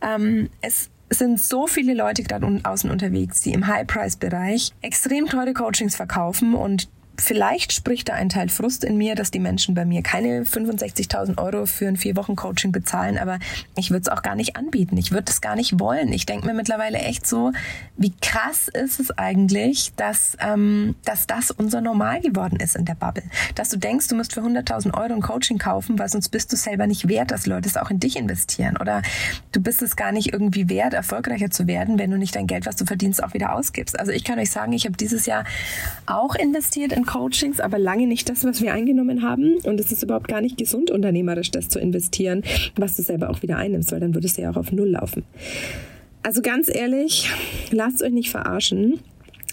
Ähm, 0.00 0.48
es 0.62 0.88
sind 1.10 1.40
so 1.40 1.66
viele 1.66 1.94
Leute 1.94 2.22
gerade 2.22 2.46
außen 2.62 2.90
unterwegs, 2.90 3.40
die 3.40 3.52
im 3.52 3.66
High-Price-Bereich 3.66 4.72
extrem 4.80 5.26
teure 5.26 5.52
Coachings 5.52 5.96
verkaufen 5.96 6.54
und 6.54 6.88
Vielleicht 7.20 7.72
spricht 7.72 8.08
da 8.08 8.14
ein 8.14 8.30
Teil 8.30 8.48
Frust 8.48 8.82
in 8.82 8.96
mir, 8.96 9.14
dass 9.14 9.30
die 9.30 9.38
Menschen 9.38 9.74
bei 9.74 9.84
mir 9.84 10.02
keine 10.02 10.44
65.000 10.44 11.38
Euro 11.38 11.66
für 11.66 11.86
ein 11.86 11.96
vier 11.96 12.16
Wochen 12.16 12.34
Coaching 12.34 12.72
bezahlen, 12.72 13.18
aber 13.18 13.38
ich 13.76 13.90
würde 13.90 14.02
es 14.02 14.08
auch 14.08 14.22
gar 14.22 14.34
nicht 14.34 14.56
anbieten. 14.56 14.96
Ich 14.96 15.12
würde 15.12 15.30
es 15.30 15.40
gar 15.40 15.54
nicht 15.54 15.78
wollen. 15.78 16.12
Ich 16.12 16.24
denke 16.24 16.46
mir 16.46 16.54
mittlerweile 16.54 16.98
echt 16.98 17.26
so, 17.26 17.52
wie 17.98 18.12
krass 18.22 18.68
ist 18.68 19.00
es 19.00 19.10
eigentlich, 19.10 19.92
dass, 19.96 20.36
ähm, 20.40 20.96
dass 21.04 21.26
das 21.26 21.50
unser 21.50 21.82
Normal 21.82 22.20
geworden 22.20 22.58
ist 22.58 22.74
in 22.74 22.86
der 22.86 22.94
Bubble. 22.94 23.24
Dass 23.54 23.68
du 23.68 23.76
denkst, 23.76 24.08
du 24.08 24.16
musst 24.16 24.32
für 24.32 24.40
100.000 24.40 24.94
Euro 24.94 25.12
ein 25.12 25.20
Coaching 25.20 25.58
kaufen, 25.58 25.98
weil 25.98 26.08
sonst 26.08 26.30
bist 26.30 26.50
du 26.52 26.56
selber 26.56 26.86
nicht 26.86 27.08
wert, 27.08 27.30
dass 27.30 27.46
Leute 27.46 27.68
es 27.68 27.76
auch 27.76 27.90
in 27.90 28.00
dich 28.00 28.16
investieren. 28.16 28.78
Oder 28.78 29.02
du 29.52 29.60
bist 29.60 29.82
es 29.82 29.94
gar 29.94 30.12
nicht 30.12 30.32
irgendwie 30.32 30.70
wert, 30.70 30.94
erfolgreicher 30.94 31.50
zu 31.50 31.66
werden, 31.66 31.98
wenn 31.98 32.10
du 32.10 32.16
nicht 32.16 32.34
dein 32.34 32.46
Geld, 32.46 32.64
was 32.64 32.76
du 32.76 32.86
verdienst, 32.86 33.22
auch 33.22 33.34
wieder 33.34 33.54
ausgibst. 33.54 33.98
Also 34.00 34.10
ich 34.10 34.24
kann 34.24 34.38
euch 34.38 34.50
sagen, 34.50 34.72
ich 34.72 34.86
habe 34.86 34.96
dieses 34.96 35.26
Jahr 35.26 35.44
auch 36.06 36.34
investiert 36.34 36.92
in 36.92 37.04
Coachings, 37.10 37.58
aber 37.60 37.78
lange 37.78 38.06
nicht 38.06 38.28
das, 38.28 38.44
was 38.44 38.62
wir 38.62 38.72
eingenommen 38.72 39.22
haben. 39.22 39.56
Und 39.64 39.80
es 39.80 39.90
ist 39.90 40.02
überhaupt 40.02 40.28
gar 40.28 40.40
nicht 40.40 40.56
gesund, 40.56 40.90
unternehmerisch 40.90 41.50
das 41.50 41.68
zu 41.68 41.80
investieren, 41.80 42.42
was 42.76 42.96
du 42.96 43.02
selber 43.02 43.30
auch 43.30 43.42
wieder 43.42 43.56
einnimmst, 43.56 43.90
weil 43.90 44.00
dann 44.00 44.14
würdest 44.14 44.38
du 44.38 44.42
ja 44.42 44.50
auch 44.50 44.56
auf 44.56 44.70
Null 44.70 44.90
laufen. 44.90 45.24
Also 46.22 46.40
ganz 46.42 46.68
ehrlich, 46.72 47.30
lasst 47.72 48.02
euch 48.02 48.12
nicht 48.12 48.30
verarschen. 48.30 49.00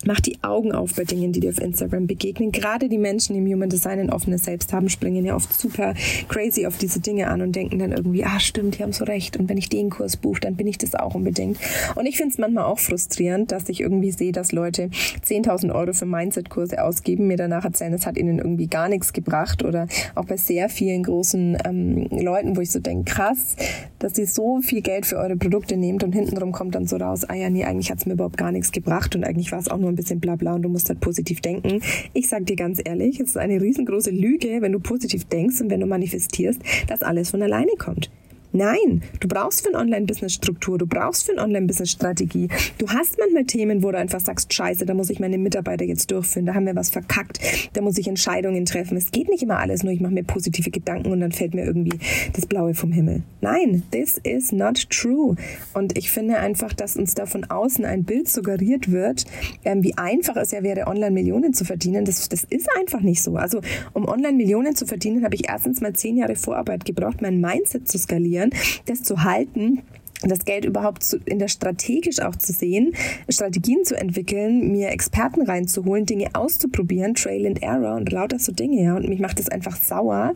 Mach 0.08 0.22
die 0.22 0.42
Augen 0.42 0.72
auf 0.72 0.96
bei 0.96 1.04
Dingen, 1.04 1.34
die 1.34 1.42
dir 1.42 1.50
auf 1.50 1.60
Instagram 1.60 2.08
begegnen. 2.08 2.54
Gerade 2.54 2.88
die 2.88 2.98
Menschen, 2.98 3.34
die 3.34 3.42
im 3.42 3.54
Human 3.54 3.68
Design 3.68 4.00
ein 4.00 4.10
offenes 4.10 4.46
Selbst 4.46 4.72
haben, 4.72 4.88
springen 4.88 5.26
ja 5.26 5.36
oft 5.36 5.52
super 5.52 5.96
crazy 6.30 6.66
auf 6.66 6.78
diese 6.78 7.02
Dinge 7.02 7.28
an 7.28 7.42
und 7.42 7.54
denken 7.58 7.78
dann 7.80 7.92
irgendwie, 7.92 8.24
ah 8.24 8.40
stimmt, 8.40 8.78
die 8.78 8.84
haben 8.84 8.94
so 8.94 9.04
recht. 9.04 9.36
Und 9.36 9.50
wenn 9.50 9.58
ich 9.58 9.68
den 9.68 9.90
Kurs 9.90 10.16
buche, 10.16 10.40
dann 10.40 10.56
bin 10.56 10.66
ich 10.66 10.78
das 10.78 10.96
auch 10.96 11.14
unbedingt. 11.14 11.60
Und 11.96 12.06
ich 12.06 12.16
finde 12.16 12.32
es 12.32 12.38
manchmal 12.38 12.64
auch 12.64 12.80
frustrierend, 12.80 13.52
dass 13.52 13.68
ich 13.68 13.82
irgendwie 13.82 14.12
sehe, 14.12 14.32
dass 14.32 14.54
Leute 14.54 14.90
10.000 15.26 15.76
Euro 15.76 15.92
für 15.92 16.06
Mindset-Kurse 16.06 16.82
ausgeben, 16.82 17.28
mir 17.28 17.36
danach 17.36 17.66
erzählen, 17.66 17.92
es 17.92 18.06
hat 18.06 18.18
ihnen 18.18 18.38
irgendwie 18.38 18.68
gar 18.68 18.88
nichts 18.88 19.12
gebracht. 19.12 19.66
Oder 19.66 19.90
auch 20.16 20.24
bei 20.24 20.38
sehr 20.38 20.70
vielen 20.70 21.04
großen 21.04 21.58
ähm, 21.66 22.08
Leuten, 22.12 22.56
wo 22.56 22.62
ich 22.62 22.72
so 22.72 22.80
denke, 22.80 23.12
krass, 23.12 23.58
dass 24.00 24.18
ihr 24.18 24.28
so 24.28 24.62
viel 24.62 24.82
Geld 24.82 25.06
für 25.06 25.18
eure 25.18 25.36
Produkte 25.36 25.76
nehmt 25.76 26.06
und 26.06 26.14
hintenrum 26.14 26.54
kommt 26.54 26.76
dann 26.76 26.88
so 26.88 26.96
raus, 26.96 27.26
ah 27.28 27.36
ja, 27.36 27.50
nee, 27.50 27.66
eigentlich 27.66 27.92
hat 27.92 28.00
es 28.00 28.06
mir 28.06 28.14
überhaupt 28.14 28.38
gar 28.38 28.54
nichts 28.54 28.72
gebracht 28.72 29.14
und 29.14 29.26
eigentlich 29.26 29.52
war 29.52 29.60
es 29.60 29.70
auch 29.70 29.78
nur 29.78 29.90
ein 29.90 29.97
bisschen 29.98 30.22
bla 30.22 30.38
bla 30.38 30.56
und 30.56 30.62
du 30.62 30.70
musst 30.70 30.88
halt 30.88 31.02
positiv 31.02 31.42
denken. 31.42 31.82
Ich 32.14 32.30
sag 32.30 32.46
dir 32.46 32.56
ganz 32.56 32.82
ehrlich, 32.84 33.20
es 33.20 33.30
ist 33.30 33.38
eine 33.38 33.62
riesengroße 33.62 34.12
Lüge, 34.12 34.62
wenn 34.62 34.72
du 34.72 34.80
positiv 34.80 35.26
denkst 35.26 35.60
und 35.60 35.70
wenn 35.70 35.82
du 35.82 35.86
manifestierst, 35.86 36.62
dass 36.88 37.02
alles 37.02 37.32
von 37.32 37.42
alleine 37.42 37.72
kommt. 37.78 38.10
Nein, 38.58 39.04
du 39.20 39.28
brauchst 39.28 39.62
für 39.62 39.70
ein 39.70 39.76
Online-Business 39.76 40.34
Struktur, 40.34 40.80
du 40.80 40.88
brauchst 40.88 41.28
für 41.28 41.32
ein 41.34 41.38
Online-Business 41.38 41.92
Strategie. 41.92 42.48
Du 42.80 42.88
hast 42.88 43.20
manchmal 43.20 43.46
Themen, 43.46 43.84
wo 43.84 43.92
du 43.92 44.00
einfach 44.00 44.20
sagst, 44.20 44.52
scheiße, 44.52 44.88
da 44.88 44.96
muss 44.96 45.12
ich 45.12 45.20
meine 45.20 45.38
Mitarbeiter 45.38 45.86
jetzt 45.86 46.10
durchführen, 46.10 46.48
da 46.48 46.56
haben 46.56 46.66
wir 46.66 46.76
was 46.76 46.90
verkackt, 46.90 47.40
da 47.74 47.82
muss 47.82 48.00
ich 48.00 48.08
Entscheidungen 48.08 48.66
treffen. 48.66 48.98
Es 48.98 49.12
geht 49.12 49.30
nicht 49.30 49.44
immer 49.44 49.60
alles 49.60 49.84
nur, 49.84 49.94
ich 49.94 50.02
mache 50.02 50.14
mir 50.14 50.24
positive 50.24 50.72
Gedanken 50.72 51.12
und 51.12 51.20
dann 51.20 51.32
fällt 51.32 51.54
mir 51.54 51.66
irgendwie 51.66 52.00
das 52.34 52.48
Blaue 52.48 52.74
vom 52.74 52.92
Himmel. 52.92 53.22
Nein, 53.42 53.84
this 53.92 54.20
is 54.24 54.52
not 54.52 54.90
true. 54.90 55.36
Und 55.76 55.96
ich 55.96 56.10
finde 56.10 56.38
einfach, 56.40 56.74
dass 56.74 56.98
uns 56.98 57.14
da 57.14 57.28
von 57.28 57.44
außen 57.44 57.86
ein 57.86 58.06
Bild 58.06 58.28
suggeriert 58.28 58.92
wird, 58.92 59.26
ähm, 59.66 59.84
wie 59.84 59.96
einfach 60.00 60.36
es 60.36 60.50
ja 60.50 60.64
wäre, 60.64 60.88
Online-Millionen 60.88 61.54
zu 61.54 61.64
verdienen. 61.64 62.06
Das, 62.06 62.28
das 62.28 62.44
ist 62.44 62.68
einfach 62.76 63.02
nicht 63.02 63.22
so. 63.22 63.36
Also 63.36 63.62
um 63.94 64.08
Online-Millionen 64.08 64.76
zu 64.76 64.88
verdienen, 64.88 65.24
habe 65.24 65.36
ich 65.36 65.48
erstens 65.48 65.80
mal 65.80 65.94
zehn 65.94 66.18
Jahre 66.18 66.36
Vorarbeit 66.36 66.86
gebraucht, 66.86 67.22
mein 67.22 67.40
Mindset 67.40 67.88
zu 67.88 68.00
skalieren 68.00 68.47
skalieren, 68.48 68.84
das 68.86 69.04
zu 69.04 69.24
halten 69.24 69.82
das 70.24 70.46
Geld 70.46 70.66
überhaupt 70.66 71.04
zu, 71.04 71.18
in 71.26 71.40
der 71.40 71.48
strategisch 71.48 72.20
auch 72.20 72.36
zu 72.36 72.52
sehen, 72.52 72.94
Strategien 73.30 73.84
zu 73.84 73.96
entwickeln, 73.96 74.72
mir 74.72 74.90
Experten 74.90 75.44
reinzuholen, 75.44 76.06
Dinge 76.06 76.30
auszuprobieren, 76.34 77.14
Trail 77.14 77.46
and 77.46 77.62
Error 77.62 77.96
und 77.96 78.12
lauter 78.12 78.40
so 78.40 78.52
Dinge, 78.52 78.82
ja. 78.82 78.96
Und 78.96 79.08
mich 79.10 79.20
macht 79.20 79.40
das 79.40 79.50
einfach 79.50 79.76
sauer, 79.76 80.34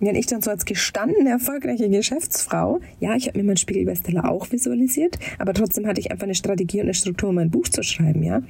wenn 0.00 0.14
ich 0.14 0.26
dann 0.26 0.42
so 0.42 0.50
als 0.50 0.64
gestandene, 0.64 1.30
erfolgreiche 1.30 1.88
Geschäftsfrau, 1.88 2.80
ja, 3.00 3.14
ich 3.16 3.28
habe 3.28 3.38
mir 3.38 3.44
meinen 3.44 3.56
Spiegelbestseller 3.56 4.30
auch 4.30 4.50
visualisiert, 4.50 5.18
aber 5.38 5.52
trotzdem 5.52 5.86
hatte 5.86 6.00
ich 6.00 6.10
einfach 6.10 6.24
eine 6.24 6.34
Strategie 6.34 6.78
und 6.78 6.86
eine 6.86 6.94
Struktur, 6.94 7.28
um 7.28 7.34
mein 7.34 7.50
Buch 7.50 7.68
zu 7.68 7.82
schreiben, 7.82 8.22
ja. 8.22 8.42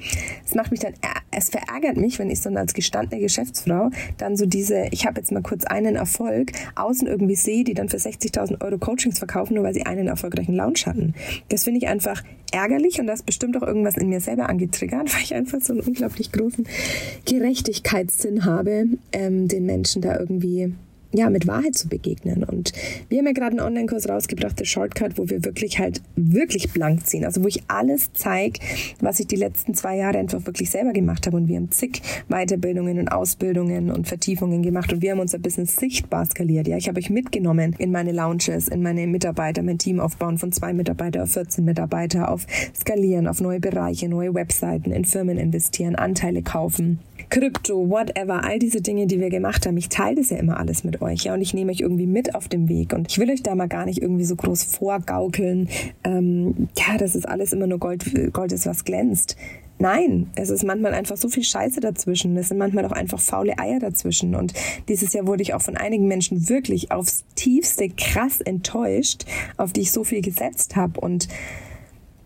Es 0.45 0.55
macht 0.55 0.71
mich 0.71 0.79
dann, 0.79 0.93
es 1.31 1.49
verärgert 1.49 1.97
mich, 1.97 2.19
wenn 2.19 2.29
ich 2.29 2.41
dann 2.41 2.57
als 2.57 2.73
gestandene 2.73 3.21
Geschäftsfrau 3.21 3.91
dann 4.17 4.37
so 4.37 4.45
diese, 4.45 4.87
ich 4.91 5.05
habe 5.05 5.19
jetzt 5.19 5.31
mal 5.31 5.41
kurz 5.41 5.65
einen 5.65 5.95
Erfolg, 5.95 6.51
außen 6.75 7.07
irgendwie 7.07 7.35
sehe, 7.35 7.63
die 7.63 7.73
dann 7.73 7.89
für 7.89 7.97
60.000 7.97 8.63
Euro 8.63 8.77
Coachings 8.77 9.19
verkaufen, 9.19 9.55
nur 9.55 9.63
weil 9.63 9.73
sie 9.73 9.85
einen 9.85 10.07
erfolgreichen 10.07 10.55
Launch 10.55 10.68
Lounge 10.69 10.85
hatten. 10.85 11.13
Das 11.49 11.63
finde 11.63 11.79
ich 11.79 11.87
einfach 11.87 12.23
ärgerlich 12.51 12.99
und 12.99 13.07
das 13.07 13.23
bestimmt 13.23 13.57
auch 13.57 13.67
irgendwas 13.67 13.97
in 13.97 14.09
mir 14.09 14.21
selber 14.21 14.49
angetriggert, 14.49 15.13
weil 15.13 15.23
ich 15.23 15.33
einfach 15.33 15.59
so 15.61 15.73
einen 15.73 15.81
unglaublich 15.81 16.31
großen 16.31 16.67
Gerechtigkeitssinn 17.25 18.45
habe, 18.45 18.85
ähm, 19.11 19.47
den 19.47 19.65
Menschen 19.65 20.01
da 20.01 20.19
irgendwie 20.19 20.73
ja, 21.11 21.29
mit 21.29 21.47
Wahrheit 21.47 21.75
zu 21.75 21.87
begegnen. 21.87 22.43
Und 22.43 22.71
wir 23.09 23.19
haben 23.19 23.25
ja 23.25 23.31
gerade 23.31 23.51
einen 23.51 23.61
Online-Kurs 23.61 24.07
rausgebracht, 24.07 24.59
der 24.59 24.65
Shortcut, 24.65 25.17
wo 25.17 25.29
wir 25.29 25.43
wirklich 25.43 25.79
halt 25.79 26.01
wirklich 26.15 26.71
blank 26.71 27.07
ziehen. 27.07 27.25
Also 27.25 27.43
wo 27.43 27.47
ich 27.47 27.63
alles 27.67 28.11
zeige, 28.13 28.59
was 28.99 29.19
ich 29.19 29.27
die 29.27 29.35
letzten 29.35 29.73
zwei 29.73 29.97
Jahre 29.97 30.19
einfach 30.19 30.45
wirklich 30.45 30.69
selber 30.69 30.93
gemacht 30.93 31.25
habe. 31.25 31.37
Und 31.37 31.47
wir 31.47 31.57
haben 31.57 31.71
zig 31.71 32.01
Weiterbildungen 32.27 32.99
und 32.99 33.07
Ausbildungen 33.07 33.91
und 33.91 34.07
Vertiefungen 34.07 34.61
gemacht 34.61 34.93
und 34.93 35.01
wir 35.01 35.11
haben 35.11 35.19
unser 35.19 35.39
Business 35.39 35.75
sichtbar 35.75 36.25
skaliert. 36.25 36.67
Ja, 36.67 36.77
ich 36.77 36.87
habe 36.87 36.99
euch 36.99 37.09
mitgenommen 37.09 37.75
in 37.79 37.91
meine 37.91 38.11
Lounges, 38.11 38.67
in 38.67 38.83
meine 38.83 39.07
Mitarbeiter, 39.07 39.63
mein 39.63 39.77
Team 39.79 39.99
aufbauen 39.99 40.37
von 40.37 40.51
zwei 40.51 40.73
Mitarbeiter 40.73 41.23
auf 41.23 41.31
14 41.31 41.65
Mitarbeiter, 41.65 42.31
auf 42.31 42.45
skalieren, 42.75 43.27
auf 43.27 43.41
neue 43.41 43.59
Bereiche, 43.59 44.07
neue 44.07 44.33
Webseiten, 44.33 44.91
in 44.91 45.05
Firmen 45.05 45.37
investieren, 45.37 45.95
Anteile 45.95 46.43
kaufen 46.43 46.99
Krypto, 47.29 47.89
whatever, 47.89 48.43
all 48.43 48.59
diese 48.59 48.81
Dinge, 48.81 49.07
die 49.07 49.19
wir 49.19 49.29
gemacht 49.29 49.65
haben. 49.65 49.77
Ich 49.77 49.89
teile 49.89 50.15
das 50.15 50.29
ja 50.29 50.37
immer 50.37 50.57
alles 50.57 50.83
mit 50.83 51.01
euch, 51.01 51.23
ja, 51.23 51.33
und 51.33 51.41
ich 51.41 51.53
nehme 51.53 51.71
euch 51.71 51.81
irgendwie 51.81 52.07
mit 52.07 52.35
auf 52.35 52.47
dem 52.47 52.69
Weg. 52.69 52.93
Und 52.93 53.09
ich 53.09 53.19
will 53.19 53.29
euch 53.29 53.43
da 53.43 53.55
mal 53.55 53.67
gar 53.67 53.85
nicht 53.85 54.01
irgendwie 54.01 54.25
so 54.25 54.35
groß 54.35 54.63
vorgaukeln, 54.63 55.69
ähm, 56.03 56.69
ja, 56.77 56.97
das 56.97 57.15
ist 57.15 57.27
alles 57.27 57.53
immer 57.53 57.67
nur 57.67 57.79
Gold, 57.79 58.33
Gold 58.33 58.51
ist, 58.51 58.65
was 58.65 58.83
glänzt. 58.83 59.35
Nein, 59.81 60.29
es 60.35 60.49
ist 60.49 60.65
manchmal 60.65 60.93
einfach 60.93 61.15
so 61.15 61.29
viel 61.29 61.43
Scheiße 61.43 61.79
dazwischen. 61.79 62.35
Es 62.35 62.49
sind 62.49 62.57
manchmal 62.57 62.85
auch 62.85 62.91
einfach 62.91 63.19
faule 63.19 63.57
Eier 63.57 63.79
dazwischen. 63.79 64.35
Und 64.35 64.53
dieses 64.89 65.13
Jahr 65.13 65.25
wurde 65.25 65.41
ich 65.41 65.53
auch 65.53 65.61
von 65.61 65.77
einigen 65.77 66.05
Menschen 66.05 66.49
wirklich 66.49 66.91
aufs 66.91 67.23
tiefste 67.35 67.87
krass 67.87 68.41
enttäuscht, 68.41 69.23
auf 69.55 69.71
die 69.71 69.81
ich 69.81 69.93
so 69.93 70.03
viel 70.03 70.21
gesetzt 70.21 70.75
habe. 70.75 70.99
Und 70.99 71.29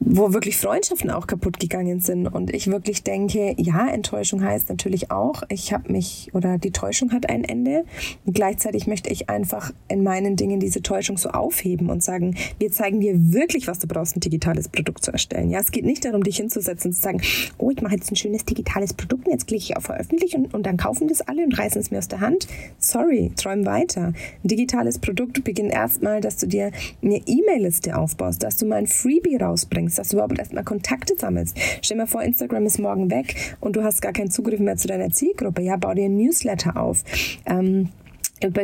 wo 0.06 0.34
wirklich 0.34 0.58
Freundschaften 0.58 1.10
auch 1.10 1.28
kaputt 1.28 1.60
gegangen 1.60 2.00
sind. 2.00 2.28
Und 2.28 2.54
ich 2.54 2.68
wirklich 2.68 3.04
denke, 3.04 3.56
ja, 3.58 3.88
Enttäuschung 3.88 4.44
heißt 4.44 4.70
natürlich 4.70 5.12
auch, 5.12 5.44
ich 5.50 5.74
habe 5.74 5.92
mich 5.92 6.30
oder 6.34 6.58
die 6.58 6.72
Täuschung 6.72 7.12
hat 7.12 7.30
ein 7.30 7.44
Ende. 7.44 7.86
Und 8.26 8.34
gleichzeitig 8.34 8.88
möchte 8.88 9.10
ich 9.10 9.30
einfach 9.30 9.72
in 9.88 10.04
meinen 10.04 10.36
Dingen 10.36 10.60
diese 10.60 10.82
Täuschung 10.82 11.18
so 11.18 11.30
aufheben 11.30 11.90
und 11.90 12.04
sagen, 12.04 12.36
wir 12.60 12.72
zeigen 12.72 13.00
dir 13.00 13.34
wirklich, 13.34 13.68
was 13.68 13.80
du 13.80 13.88
brauchst, 13.88 14.18
ein 14.18 14.20
digitales 14.20 14.68
Produkt 14.68 15.04
zu 15.04 15.12
erstellen. 15.12 15.50
Ja, 15.50 15.60
es 15.60 15.72
geht 15.72 15.86
nicht 15.86 16.04
darum, 16.04 16.24
dich 16.24 16.38
hinzusetzen 16.38 16.90
und 16.90 16.96
zu 16.96 17.02
sagen, 17.02 17.22
oh, 17.58 17.72
ich 17.72 17.82
mache 17.82 17.96
jetzt 17.96 18.12
ein 18.12 18.16
schönes 18.16 18.46
digitales 18.46 18.94
Produkt 18.94 19.26
und 19.26 19.32
jetzt 19.32 19.48
klicke 19.48 19.64
ich 19.64 19.78
auf 19.78 19.84
Veröffentlichen 19.84 20.46
und, 20.46 20.54
und 20.54 20.66
dann 20.66 20.78
kaufen 20.78 21.08
das 21.08 21.22
alle 21.22 21.44
und 21.44 21.58
reißen 21.58 21.80
es 21.80 21.92
mir 21.92 22.00
aus 22.00 22.08
der 22.08 22.20
Hand. 22.20 22.48
Sorry, 22.78 23.32
träum 23.36 23.66
weiter. 23.66 24.14
Ein 24.44 24.48
digitales 24.48 25.00
Produkt 25.00 25.44
beginnt 25.44 25.72
erstmal, 25.72 26.20
dass 26.20 26.38
du 26.38 26.48
dir 26.48 26.72
eine 27.02 27.22
E-Mail-Liste 27.26 27.98
aufbaust, 27.98 28.44
dass 28.44 28.58
du 28.58 28.66
mal 28.66 28.78
ein 28.78 28.88
Freebie 28.88 29.38
rausbringst 29.38 29.93
sammelst, 29.94 30.00
dass 30.00 30.10
du 30.10 30.18
überhaupt 30.18 30.40
erstmal 30.40 30.64
Kontakte 30.64 31.16
sammelst. 31.18 31.58
Stell 31.82 31.98
dir 31.98 32.04
mal 32.04 32.08
vor, 32.08 32.24
Instagram 32.24 32.66
ist 32.66 32.80
morgen 32.80 33.12
weg 33.12 33.56
und 33.60 33.76
du 33.76 33.84
hast 33.84 34.02
gar 34.02 34.14
keinen 34.14 34.32
Zugriff 34.32 34.60
mehr 34.60 34.78
zu 34.78 34.88
deiner 34.88 35.10
Zielgruppe. 35.10 35.62
Ja, 35.62 35.78
bau 35.78 35.94
dir 35.94 36.06
ein 36.06 36.18
Newsletter 36.18 36.78
auf. 36.78 37.04
Ähm, 37.46 37.90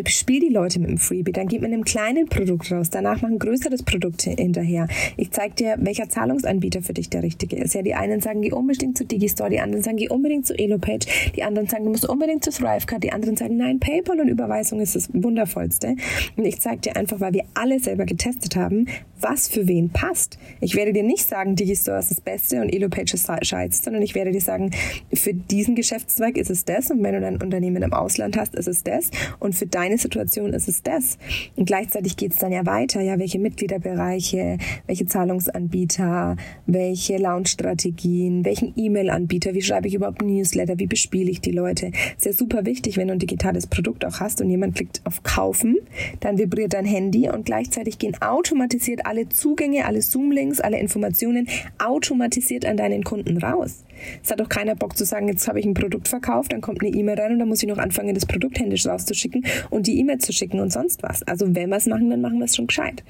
Spiel 0.07 0.39
die 0.41 0.49
Leute 0.49 0.79
mit 0.79 0.89
dem 0.89 0.97
Freebie, 0.97 1.31
dann 1.31 1.47
geht 1.47 1.61
mit 1.61 1.71
einem 1.71 1.83
kleinen 1.83 2.27
Produkt 2.27 2.71
raus, 2.71 2.89
danach 2.89 3.21
mach 3.21 3.29
ein 3.29 3.39
größeres 3.39 3.83
Produkt 3.83 4.23
hinterher. 4.23 4.87
Ich 5.17 5.31
zeig 5.31 5.55
dir, 5.55 5.75
welcher 5.79 6.09
Zahlungsanbieter 6.09 6.81
für 6.81 6.93
dich 6.93 7.09
der 7.09 7.23
richtige 7.23 7.57
ist. 7.57 7.73
Ja, 7.75 7.81
die 7.81 7.93
einen 7.93 8.21
sagen, 8.21 8.41
geh 8.41 8.51
unbedingt 8.51 8.97
zu 8.97 9.05
Digistore, 9.05 9.49
die 9.49 9.59
anderen 9.59 9.83
sagen, 9.83 9.97
geh 9.97 10.09
unbedingt 10.09 10.45
zu 10.45 10.57
Elopage, 10.57 11.07
die 11.35 11.43
anderen 11.43 11.67
sagen, 11.67 11.85
du 11.85 11.91
musst 11.91 12.07
unbedingt 12.07 12.43
zu 12.43 12.51
Thrivecard, 12.51 13.03
die 13.03 13.11
anderen 13.11 13.37
sagen, 13.37 13.57
nein, 13.57 13.79
PayPal 13.79 14.19
und 14.19 14.27
Überweisung 14.27 14.79
ist 14.79 14.95
das 14.95 15.09
wundervollste. 15.13 15.95
Und 16.35 16.45
ich 16.45 16.59
zeig 16.59 16.81
dir 16.81 16.95
einfach, 16.95 17.19
weil 17.19 17.33
wir 17.33 17.43
alle 17.53 17.79
selber 17.79 18.05
getestet 18.05 18.55
haben, 18.55 18.87
was 19.21 19.47
für 19.47 19.67
wen 19.67 19.89
passt. 19.89 20.37
Ich 20.61 20.75
werde 20.75 20.93
dir 20.93 21.03
nicht 21.03 21.27
sagen, 21.27 21.55
Digistore 21.55 21.99
ist 21.99 22.11
das 22.11 22.21
Beste 22.21 22.61
und 22.61 22.69
Elopage 22.69 23.13
ist 23.13 23.29
scheiße, 23.41 23.83
sondern 23.83 24.01
ich 24.01 24.15
werde 24.15 24.31
dir 24.31 24.41
sagen, 24.41 24.71
für 25.13 25.33
diesen 25.33 25.75
Geschäftszweig 25.75 26.37
ist 26.37 26.49
es 26.49 26.65
das 26.65 26.89
und 26.91 27.03
wenn 27.03 27.13
du 27.13 27.21
dein 27.21 27.41
Unternehmen 27.41 27.83
im 27.83 27.93
Ausland 27.93 28.37
hast, 28.37 28.55
ist 28.55 28.67
es 28.67 28.83
das 28.83 29.11
und 29.39 29.55
für 29.55 29.67
deine 29.73 29.97
Situation 29.97 30.53
ist 30.53 30.67
es 30.67 30.83
das. 30.83 31.17
Und 31.55 31.65
gleichzeitig 31.65 32.17
geht 32.17 32.33
es 32.33 32.39
dann 32.39 32.51
ja 32.51 32.65
weiter, 32.65 33.01
ja, 33.01 33.19
welche 33.19 33.39
Mitgliederbereiche, 33.39 34.57
welche 34.87 35.05
Zahlungsanbieter, 35.05 36.35
welche 36.65 37.17
Launch-Strategien, 37.17 38.45
welchen 38.45 38.73
E-Mail-Anbieter, 38.75 39.53
wie 39.53 39.61
schreibe 39.61 39.87
ich 39.87 39.93
überhaupt 39.93 40.21
Newsletter, 40.21 40.79
wie 40.79 40.87
bespiele 40.87 41.31
ich 41.31 41.41
die 41.41 41.51
Leute. 41.51 41.91
Ist 42.17 42.25
ja 42.25 42.33
super 42.33 42.65
wichtig, 42.65 42.97
wenn 42.97 43.07
du 43.07 43.13
ein 43.13 43.19
digitales 43.19 43.67
Produkt 43.67 44.05
auch 44.05 44.19
hast 44.19 44.41
und 44.41 44.49
jemand 44.49 44.75
klickt 44.75 45.01
auf 45.05 45.23
Kaufen, 45.23 45.77
dann 46.19 46.37
vibriert 46.37 46.73
dein 46.73 46.85
Handy 46.85 47.29
und 47.29 47.45
gleichzeitig 47.45 47.99
gehen 47.99 48.15
automatisiert 48.21 49.05
alle 49.05 49.29
Zugänge, 49.29 49.85
alle 49.85 50.01
Zoom-Links, 50.01 50.59
alle 50.59 50.79
Informationen 50.79 51.47
automatisiert 51.77 52.65
an 52.65 52.77
deinen 52.77 53.03
Kunden 53.03 53.37
raus. 53.37 53.83
Es 54.23 54.31
hat 54.31 54.41
auch 54.41 54.49
keiner 54.49 54.75
Bock 54.75 54.97
zu 54.97 55.05
sagen, 55.05 55.27
jetzt 55.27 55.47
habe 55.47 55.59
ich 55.59 55.65
ein 55.65 55.73
Produkt 55.73 56.07
verkauft, 56.07 56.53
dann 56.53 56.61
kommt 56.61 56.81
eine 56.81 56.91
E-Mail 56.91 57.19
rein 57.19 57.33
und 57.33 57.39
dann 57.39 57.47
muss 57.47 57.61
ich 57.61 57.69
noch 57.69 57.77
anfangen, 57.77 58.15
das 58.15 58.25
Produkt 58.25 58.59
händisch 58.59 58.87
rauszuschicken 58.87 59.43
und 59.69 59.87
die 59.87 59.99
E-Mail 59.99 60.19
zu 60.19 60.33
schicken 60.33 60.59
und 60.59 60.71
sonst 60.71 61.03
was. 61.03 61.23
Also 61.23 61.55
wenn 61.55 61.69
wir 61.69 61.77
es 61.77 61.85
machen, 61.85 62.09
dann 62.09 62.21
machen 62.21 62.39
wir 62.39 62.45
es 62.45 62.55
schon 62.55 62.67
gescheit. 62.67 63.03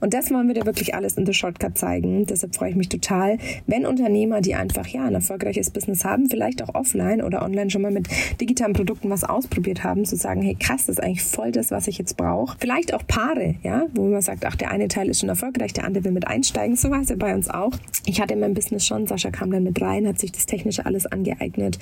Und 0.00 0.14
das 0.14 0.30
wollen 0.30 0.48
wir 0.48 0.54
dir 0.54 0.66
wirklich 0.66 0.94
alles 0.94 1.14
in 1.14 1.24
der 1.24 1.32
Shortcut 1.32 1.76
zeigen. 1.78 2.26
Deshalb 2.26 2.54
freue 2.54 2.70
ich 2.70 2.76
mich 2.76 2.88
total, 2.88 3.38
wenn 3.66 3.86
Unternehmer, 3.86 4.40
die 4.40 4.54
einfach 4.54 4.86
ja 4.86 5.04
ein 5.04 5.14
erfolgreiches 5.14 5.70
Business 5.70 6.04
haben, 6.04 6.28
vielleicht 6.28 6.62
auch 6.62 6.74
offline 6.74 7.22
oder 7.22 7.42
online 7.42 7.70
schon 7.70 7.82
mal 7.82 7.90
mit 7.90 8.08
digitalen 8.40 8.72
Produkten 8.72 9.10
was 9.10 9.24
ausprobiert 9.24 9.84
haben, 9.84 10.04
zu 10.04 10.16
sagen, 10.16 10.42
hey 10.42 10.54
krass, 10.54 10.86
das 10.86 10.98
ist 10.98 11.02
eigentlich 11.02 11.22
voll 11.22 11.52
das, 11.52 11.70
was 11.70 11.88
ich 11.88 11.98
jetzt 11.98 12.16
brauche. 12.16 12.56
Vielleicht 12.58 12.94
auch 12.94 13.06
Paare, 13.06 13.56
ja, 13.62 13.86
wo 13.94 14.04
man 14.04 14.22
sagt, 14.22 14.44
ach, 14.44 14.56
der 14.56 14.70
eine 14.70 14.88
Teil 14.88 15.08
ist 15.08 15.20
schon 15.20 15.28
erfolgreich, 15.28 15.72
der 15.72 15.84
andere 15.84 16.04
will 16.04 16.12
mit 16.12 16.26
einsteigen. 16.26 16.76
So 16.76 16.90
war 16.90 17.00
es 17.00 17.08
ja 17.08 17.16
bei 17.16 17.34
uns 17.34 17.48
auch. 17.48 17.72
Ich 18.06 18.20
hatte 18.20 18.36
mein 18.36 18.54
Business 18.54 18.86
schon, 18.86 19.06
Sascha 19.06 19.30
kam 19.30 19.50
dann 19.50 19.64
mit 19.64 19.80
rein, 19.80 20.06
hat 20.06 20.18
sich 20.18 20.32
das 20.32 20.46
Technische 20.46 20.86
alles 20.86 21.06
angeeignet. 21.06 21.78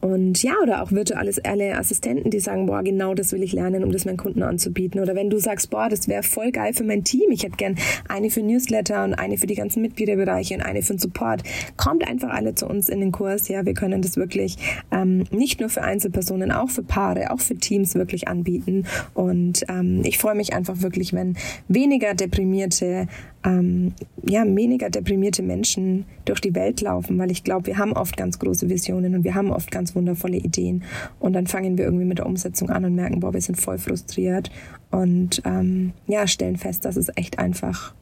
Und 0.00 0.42
ja, 0.42 0.52
oder 0.62 0.82
auch 0.82 0.92
virtuelles 0.92 1.38
alle 1.44 1.76
Assistenten, 1.76 2.30
die 2.30 2.40
sagen, 2.40 2.66
boah, 2.66 2.82
genau 2.82 3.14
das 3.14 3.32
will 3.32 3.41
will 3.42 3.48
ich 3.48 3.52
lernen, 3.54 3.82
um 3.82 3.90
das 3.90 4.04
meinen 4.04 4.16
Kunden 4.16 4.42
anzubieten. 4.42 5.00
Oder 5.00 5.16
wenn 5.16 5.28
du 5.28 5.38
sagst, 5.38 5.70
boah, 5.70 5.88
das 5.88 6.06
wäre 6.06 6.22
voll 6.22 6.52
geil 6.52 6.72
für 6.74 6.84
mein 6.84 7.02
Team. 7.02 7.30
Ich 7.30 7.42
hätte 7.42 7.56
gern 7.56 7.76
eine 8.08 8.30
für 8.30 8.40
Newsletter 8.40 9.02
und 9.02 9.14
eine 9.14 9.36
für 9.36 9.48
die 9.48 9.56
ganzen 9.56 9.82
Mitgliederbereiche 9.82 10.54
und 10.54 10.62
eine 10.62 10.82
für 10.82 10.94
den 10.94 11.00
Support. 11.00 11.42
Kommt 11.76 12.06
einfach 12.06 12.30
alle 12.30 12.54
zu 12.54 12.66
uns 12.68 12.88
in 12.88 13.00
den 13.00 13.10
Kurs. 13.10 13.48
Ja, 13.48 13.66
wir 13.66 13.74
können 13.74 14.00
das 14.00 14.16
wirklich 14.16 14.56
ähm, 14.92 15.24
nicht 15.32 15.58
nur 15.58 15.68
für 15.68 15.82
Einzelpersonen, 15.82 16.52
auch 16.52 16.70
für 16.70 16.84
Paare, 16.84 17.32
auch 17.32 17.40
für 17.40 17.56
Teams 17.56 17.96
wirklich 17.96 18.28
anbieten. 18.28 18.86
Und 19.14 19.64
ähm, 19.68 20.02
ich 20.04 20.18
freue 20.18 20.36
mich 20.36 20.52
einfach 20.54 20.80
wirklich, 20.82 21.12
wenn 21.12 21.36
weniger 21.66 22.14
deprimierte 22.14 23.08
ähm, 23.44 23.92
ja, 24.24 24.44
weniger 24.44 24.90
deprimierte 24.90 25.42
Menschen 25.42 26.04
durch 26.24 26.40
die 26.40 26.54
Welt 26.54 26.80
laufen, 26.80 27.18
weil 27.18 27.30
ich 27.30 27.44
glaube, 27.44 27.66
wir 27.66 27.78
haben 27.78 27.92
oft 27.92 28.16
ganz 28.16 28.38
große 28.38 28.68
Visionen 28.68 29.14
und 29.14 29.24
wir 29.24 29.34
haben 29.34 29.50
oft 29.50 29.70
ganz 29.70 29.94
wundervolle 29.94 30.36
Ideen. 30.36 30.84
Und 31.18 31.32
dann 31.32 31.46
fangen 31.46 31.76
wir 31.76 31.84
irgendwie 31.84 32.04
mit 32.04 32.18
der 32.18 32.26
Umsetzung 32.26 32.70
an 32.70 32.84
und 32.84 32.94
merken, 32.94 33.20
boah, 33.20 33.32
wir 33.32 33.40
sind 33.40 33.60
voll 33.60 33.78
frustriert 33.78 34.50
und 34.90 35.42
ähm, 35.44 35.92
ja, 36.06 36.26
stellen 36.26 36.56
fest, 36.56 36.84
dass 36.84 36.96
es 36.96 37.10
echt 37.16 37.38
einfach 37.38 37.94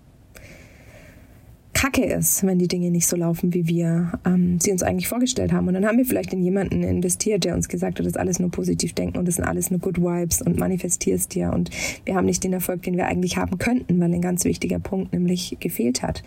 kacke 1.80 2.04
ist, 2.04 2.44
wenn 2.44 2.58
die 2.58 2.68
Dinge 2.68 2.90
nicht 2.90 3.06
so 3.06 3.16
laufen, 3.16 3.54
wie 3.54 3.66
wir 3.66 4.12
ähm, 4.26 4.60
sie 4.60 4.70
uns 4.70 4.82
eigentlich 4.82 5.08
vorgestellt 5.08 5.50
haben. 5.50 5.66
Und 5.66 5.72
dann 5.72 5.86
haben 5.86 5.96
wir 5.96 6.04
vielleicht 6.04 6.30
in 6.34 6.42
jemanden 6.42 6.82
investiert, 6.82 7.44
der 7.44 7.54
uns 7.54 7.70
gesagt 7.70 7.98
hat, 7.98 8.04
das 8.04 8.12
ist 8.12 8.18
alles 8.18 8.38
nur 8.38 8.50
positiv 8.50 8.92
denken 8.92 9.16
und 9.16 9.26
das 9.26 9.36
sind 9.36 9.46
alles 9.46 9.70
nur 9.70 9.80
Good 9.80 9.96
Vibes 9.96 10.42
und 10.42 10.58
manifestierst 10.58 11.34
dir. 11.34 11.50
Und 11.54 11.70
wir 12.04 12.16
haben 12.16 12.26
nicht 12.26 12.44
den 12.44 12.52
Erfolg, 12.52 12.82
den 12.82 12.98
wir 12.98 13.06
eigentlich 13.06 13.38
haben 13.38 13.56
könnten, 13.56 13.98
weil 13.98 14.12
ein 14.12 14.20
ganz 14.20 14.44
wichtiger 14.44 14.78
Punkt 14.78 15.14
nämlich 15.14 15.56
gefehlt 15.58 16.02
hat. 16.02 16.22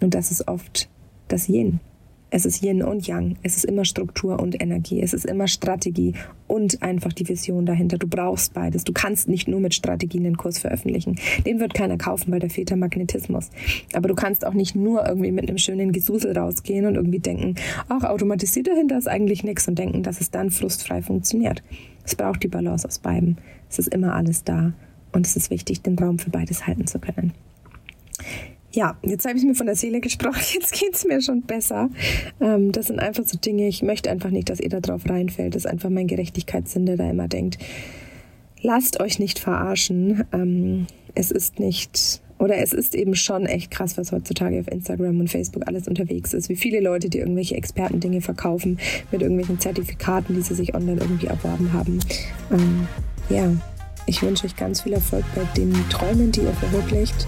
Und 0.00 0.12
das 0.12 0.30
ist 0.30 0.46
oft 0.46 0.90
das 1.28 1.48
Yin. 1.48 1.80
Es 2.30 2.44
ist 2.44 2.62
Yin 2.62 2.82
und 2.82 3.06
Yang. 3.06 3.36
Es 3.42 3.56
ist 3.56 3.64
immer 3.64 3.86
Struktur 3.86 4.38
und 4.38 4.60
Energie. 4.60 5.00
Es 5.00 5.14
ist 5.14 5.24
immer 5.24 5.48
Strategie 5.48 6.12
und 6.46 6.82
einfach 6.82 7.14
die 7.14 7.26
Vision 7.26 7.64
dahinter. 7.64 7.96
Du 7.96 8.06
brauchst 8.06 8.52
beides. 8.52 8.84
Du 8.84 8.92
kannst 8.92 9.28
nicht 9.28 9.48
nur 9.48 9.60
mit 9.60 9.74
Strategien 9.74 10.24
den 10.24 10.36
Kurs 10.36 10.58
veröffentlichen. 10.58 11.18
Den 11.46 11.58
wird 11.58 11.72
keiner 11.72 11.96
kaufen, 11.96 12.30
weil 12.30 12.40
da 12.40 12.50
fehlt 12.50 12.68
der 12.68 12.76
Magnetismus. 12.76 13.48
Aber 13.94 14.08
du 14.08 14.14
kannst 14.14 14.44
auch 14.44 14.52
nicht 14.52 14.76
nur 14.76 15.06
irgendwie 15.06 15.32
mit 15.32 15.48
einem 15.48 15.56
schönen 15.56 15.90
Gesusel 15.90 16.36
rausgehen 16.36 16.84
und 16.84 16.96
irgendwie 16.96 17.20
denken, 17.20 17.54
ach, 17.88 18.04
automatisiert 18.04 18.66
dahinter 18.66 18.98
ist 18.98 19.08
eigentlich 19.08 19.42
nichts 19.42 19.66
und 19.66 19.78
denken, 19.78 20.02
dass 20.02 20.20
es 20.20 20.30
dann 20.30 20.50
frustfrei 20.50 21.00
funktioniert. 21.00 21.62
Es 22.04 22.14
braucht 22.14 22.42
die 22.42 22.48
Balance 22.48 22.86
aus 22.86 22.98
beiden. 22.98 23.38
Es 23.70 23.78
ist 23.78 23.88
immer 23.88 24.14
alles 24.14 24.44
da. 24.44 24.74
Und 25.12 25.26
es 25.26 25.36
ist 25.36 25.50
wichtig, 25.50 25.80
den 25.80 25.98
Raum 25.98 26.18
für 26.18 26.28
beides 26.28 26.66
halten 26.66 26.86
zu 26.86 26.98
können 26.98 27.32
ja, 28.78 28.96
jetzt 29.02 29.26
habe 29.26 29.36
ich 29.36 29.42
mir 29.42 29.56
von 29.56 29.66
der 29.66 29.74
Seele 29.74 30.00
gesprochen, 30.00 30.40
jetzt 30.54 30.72
geht 30.72 30.94
es 30.94 31.04
mir 31.04 31.20
schon 31.20 31.42
besser. 31.42 31.90
Ähm, 32.40 32.70
das 32.70 32.86
sind 32.86 33.00
einfach 33.00 33.24
so 33.26 33.36
Dinge, 33.36 33.66
ich 33.66 33.82
möchte 33.82 34.08
einfach 34.08 34.30
nicht, 34.30 34.50
dass 34.50 34.60
ihr 34.60 34.68
da 34.68 34.78
drauf 34.78 35.02
reinfällt. 35.08 35.56
Das 35.56 35.64
ist 35.64 35.70
einfach 35.70 35.90
mein 35.90 36.06
Gerechtigkeitssinn, 36.06 36.86
der 36.86 36.96
da 36.96 37.10
immer 37.10 37.26
denkt, 37.26 37.58
lasst 38.62 39.00
euch 39.00 39.18
nicht 39.18 39.40
verarschen. 39.40 40.24
Ähm, 40.32 40.86
es 41.16 41.32
ist 41.32 41.58
nicht, 41.58 42.22
oder 42.38 42.58
es 42.58 42.72
ist 42.72 42.94
eben 42.94 43.16
schon 43.16 43.46
echt 43.46 43.72
krass, 43.72 43.98
was 43.98 44.12
heutzutage 44.12 44.60
auf 44.60 44.68
Instagram 44.68 45.18
und 45.18 45.28
Facebook 45.28 45.66
alles 45.66 45.88
unterwegs 45.88 46.32
ist. 46.32 46.48
Wie 46.48 46.54
viele 46.54 46.78
Leute, 46.78 47.08
die 47.08 47.18
irgendwelche 47.18 47.56
Expertendinge 47.56 48.20
verkaufen 48.20 48.78
mit 49.10 49.22
irgendwelchen 49.22 49.58
Zertifikaten, 49.58 50.36
die 50.36 50.42
sie 50.42 50.54
sich 50.54 50.76
online 50.76 51.00
irgendwie 51.00 51.26
erworben 51.26 51.72
haben. 51.72 51.98
Ähm, 52.52 52.86
ja, 53.28 53.52
ich 54.06 54.22
wünsche 54.22 54.46
euch 54.46 54.54
ganz 54.54 54.82
viel 54.82 54.92
Erfolg 54.92 55.24
bei 55.34 55.42
den 55.56 55.74
Träumen, 55.90 56.30
die 56.30 56.42
ihr 56.42 56.52
verwirklicht. 56.52 57.26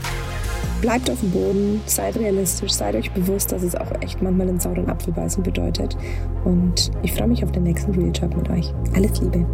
Bleibt 0.80 1.10
auf 1.10 1.20
dem 1.20 1.30
Boden, 1.30 1.82
seid 1.86 2.16
realistisch, 2.16 2.72
seid 2.72 2.94
euch 2.94 3.10
bewusst, 3.12 3.52
dass 3.52 3.62
es 3.62 3.74
auch 3.74 3.90
echt 4.00 4.22
manchmal 4.22 4.48
einen 4.48 4.60
sauren 4.60 4.88
Apfel 4.88 5.12
beißen 5.12 5.42
bedeutet. 5.42 5.96
Und 6.44 6.90
ich 7.02 7.12
freue 7.12 7.28
mich 7.28 7.44
auf 7.44 7.52
den 7.52 7.64
nächsten 7.64 7.92
Real 7.92 8.12
Talk 8.12 8.34
mit 8.36 8.48
euch. 8.48 8.72
Alles 8.94 9.20
Liebe. 9.20 9.44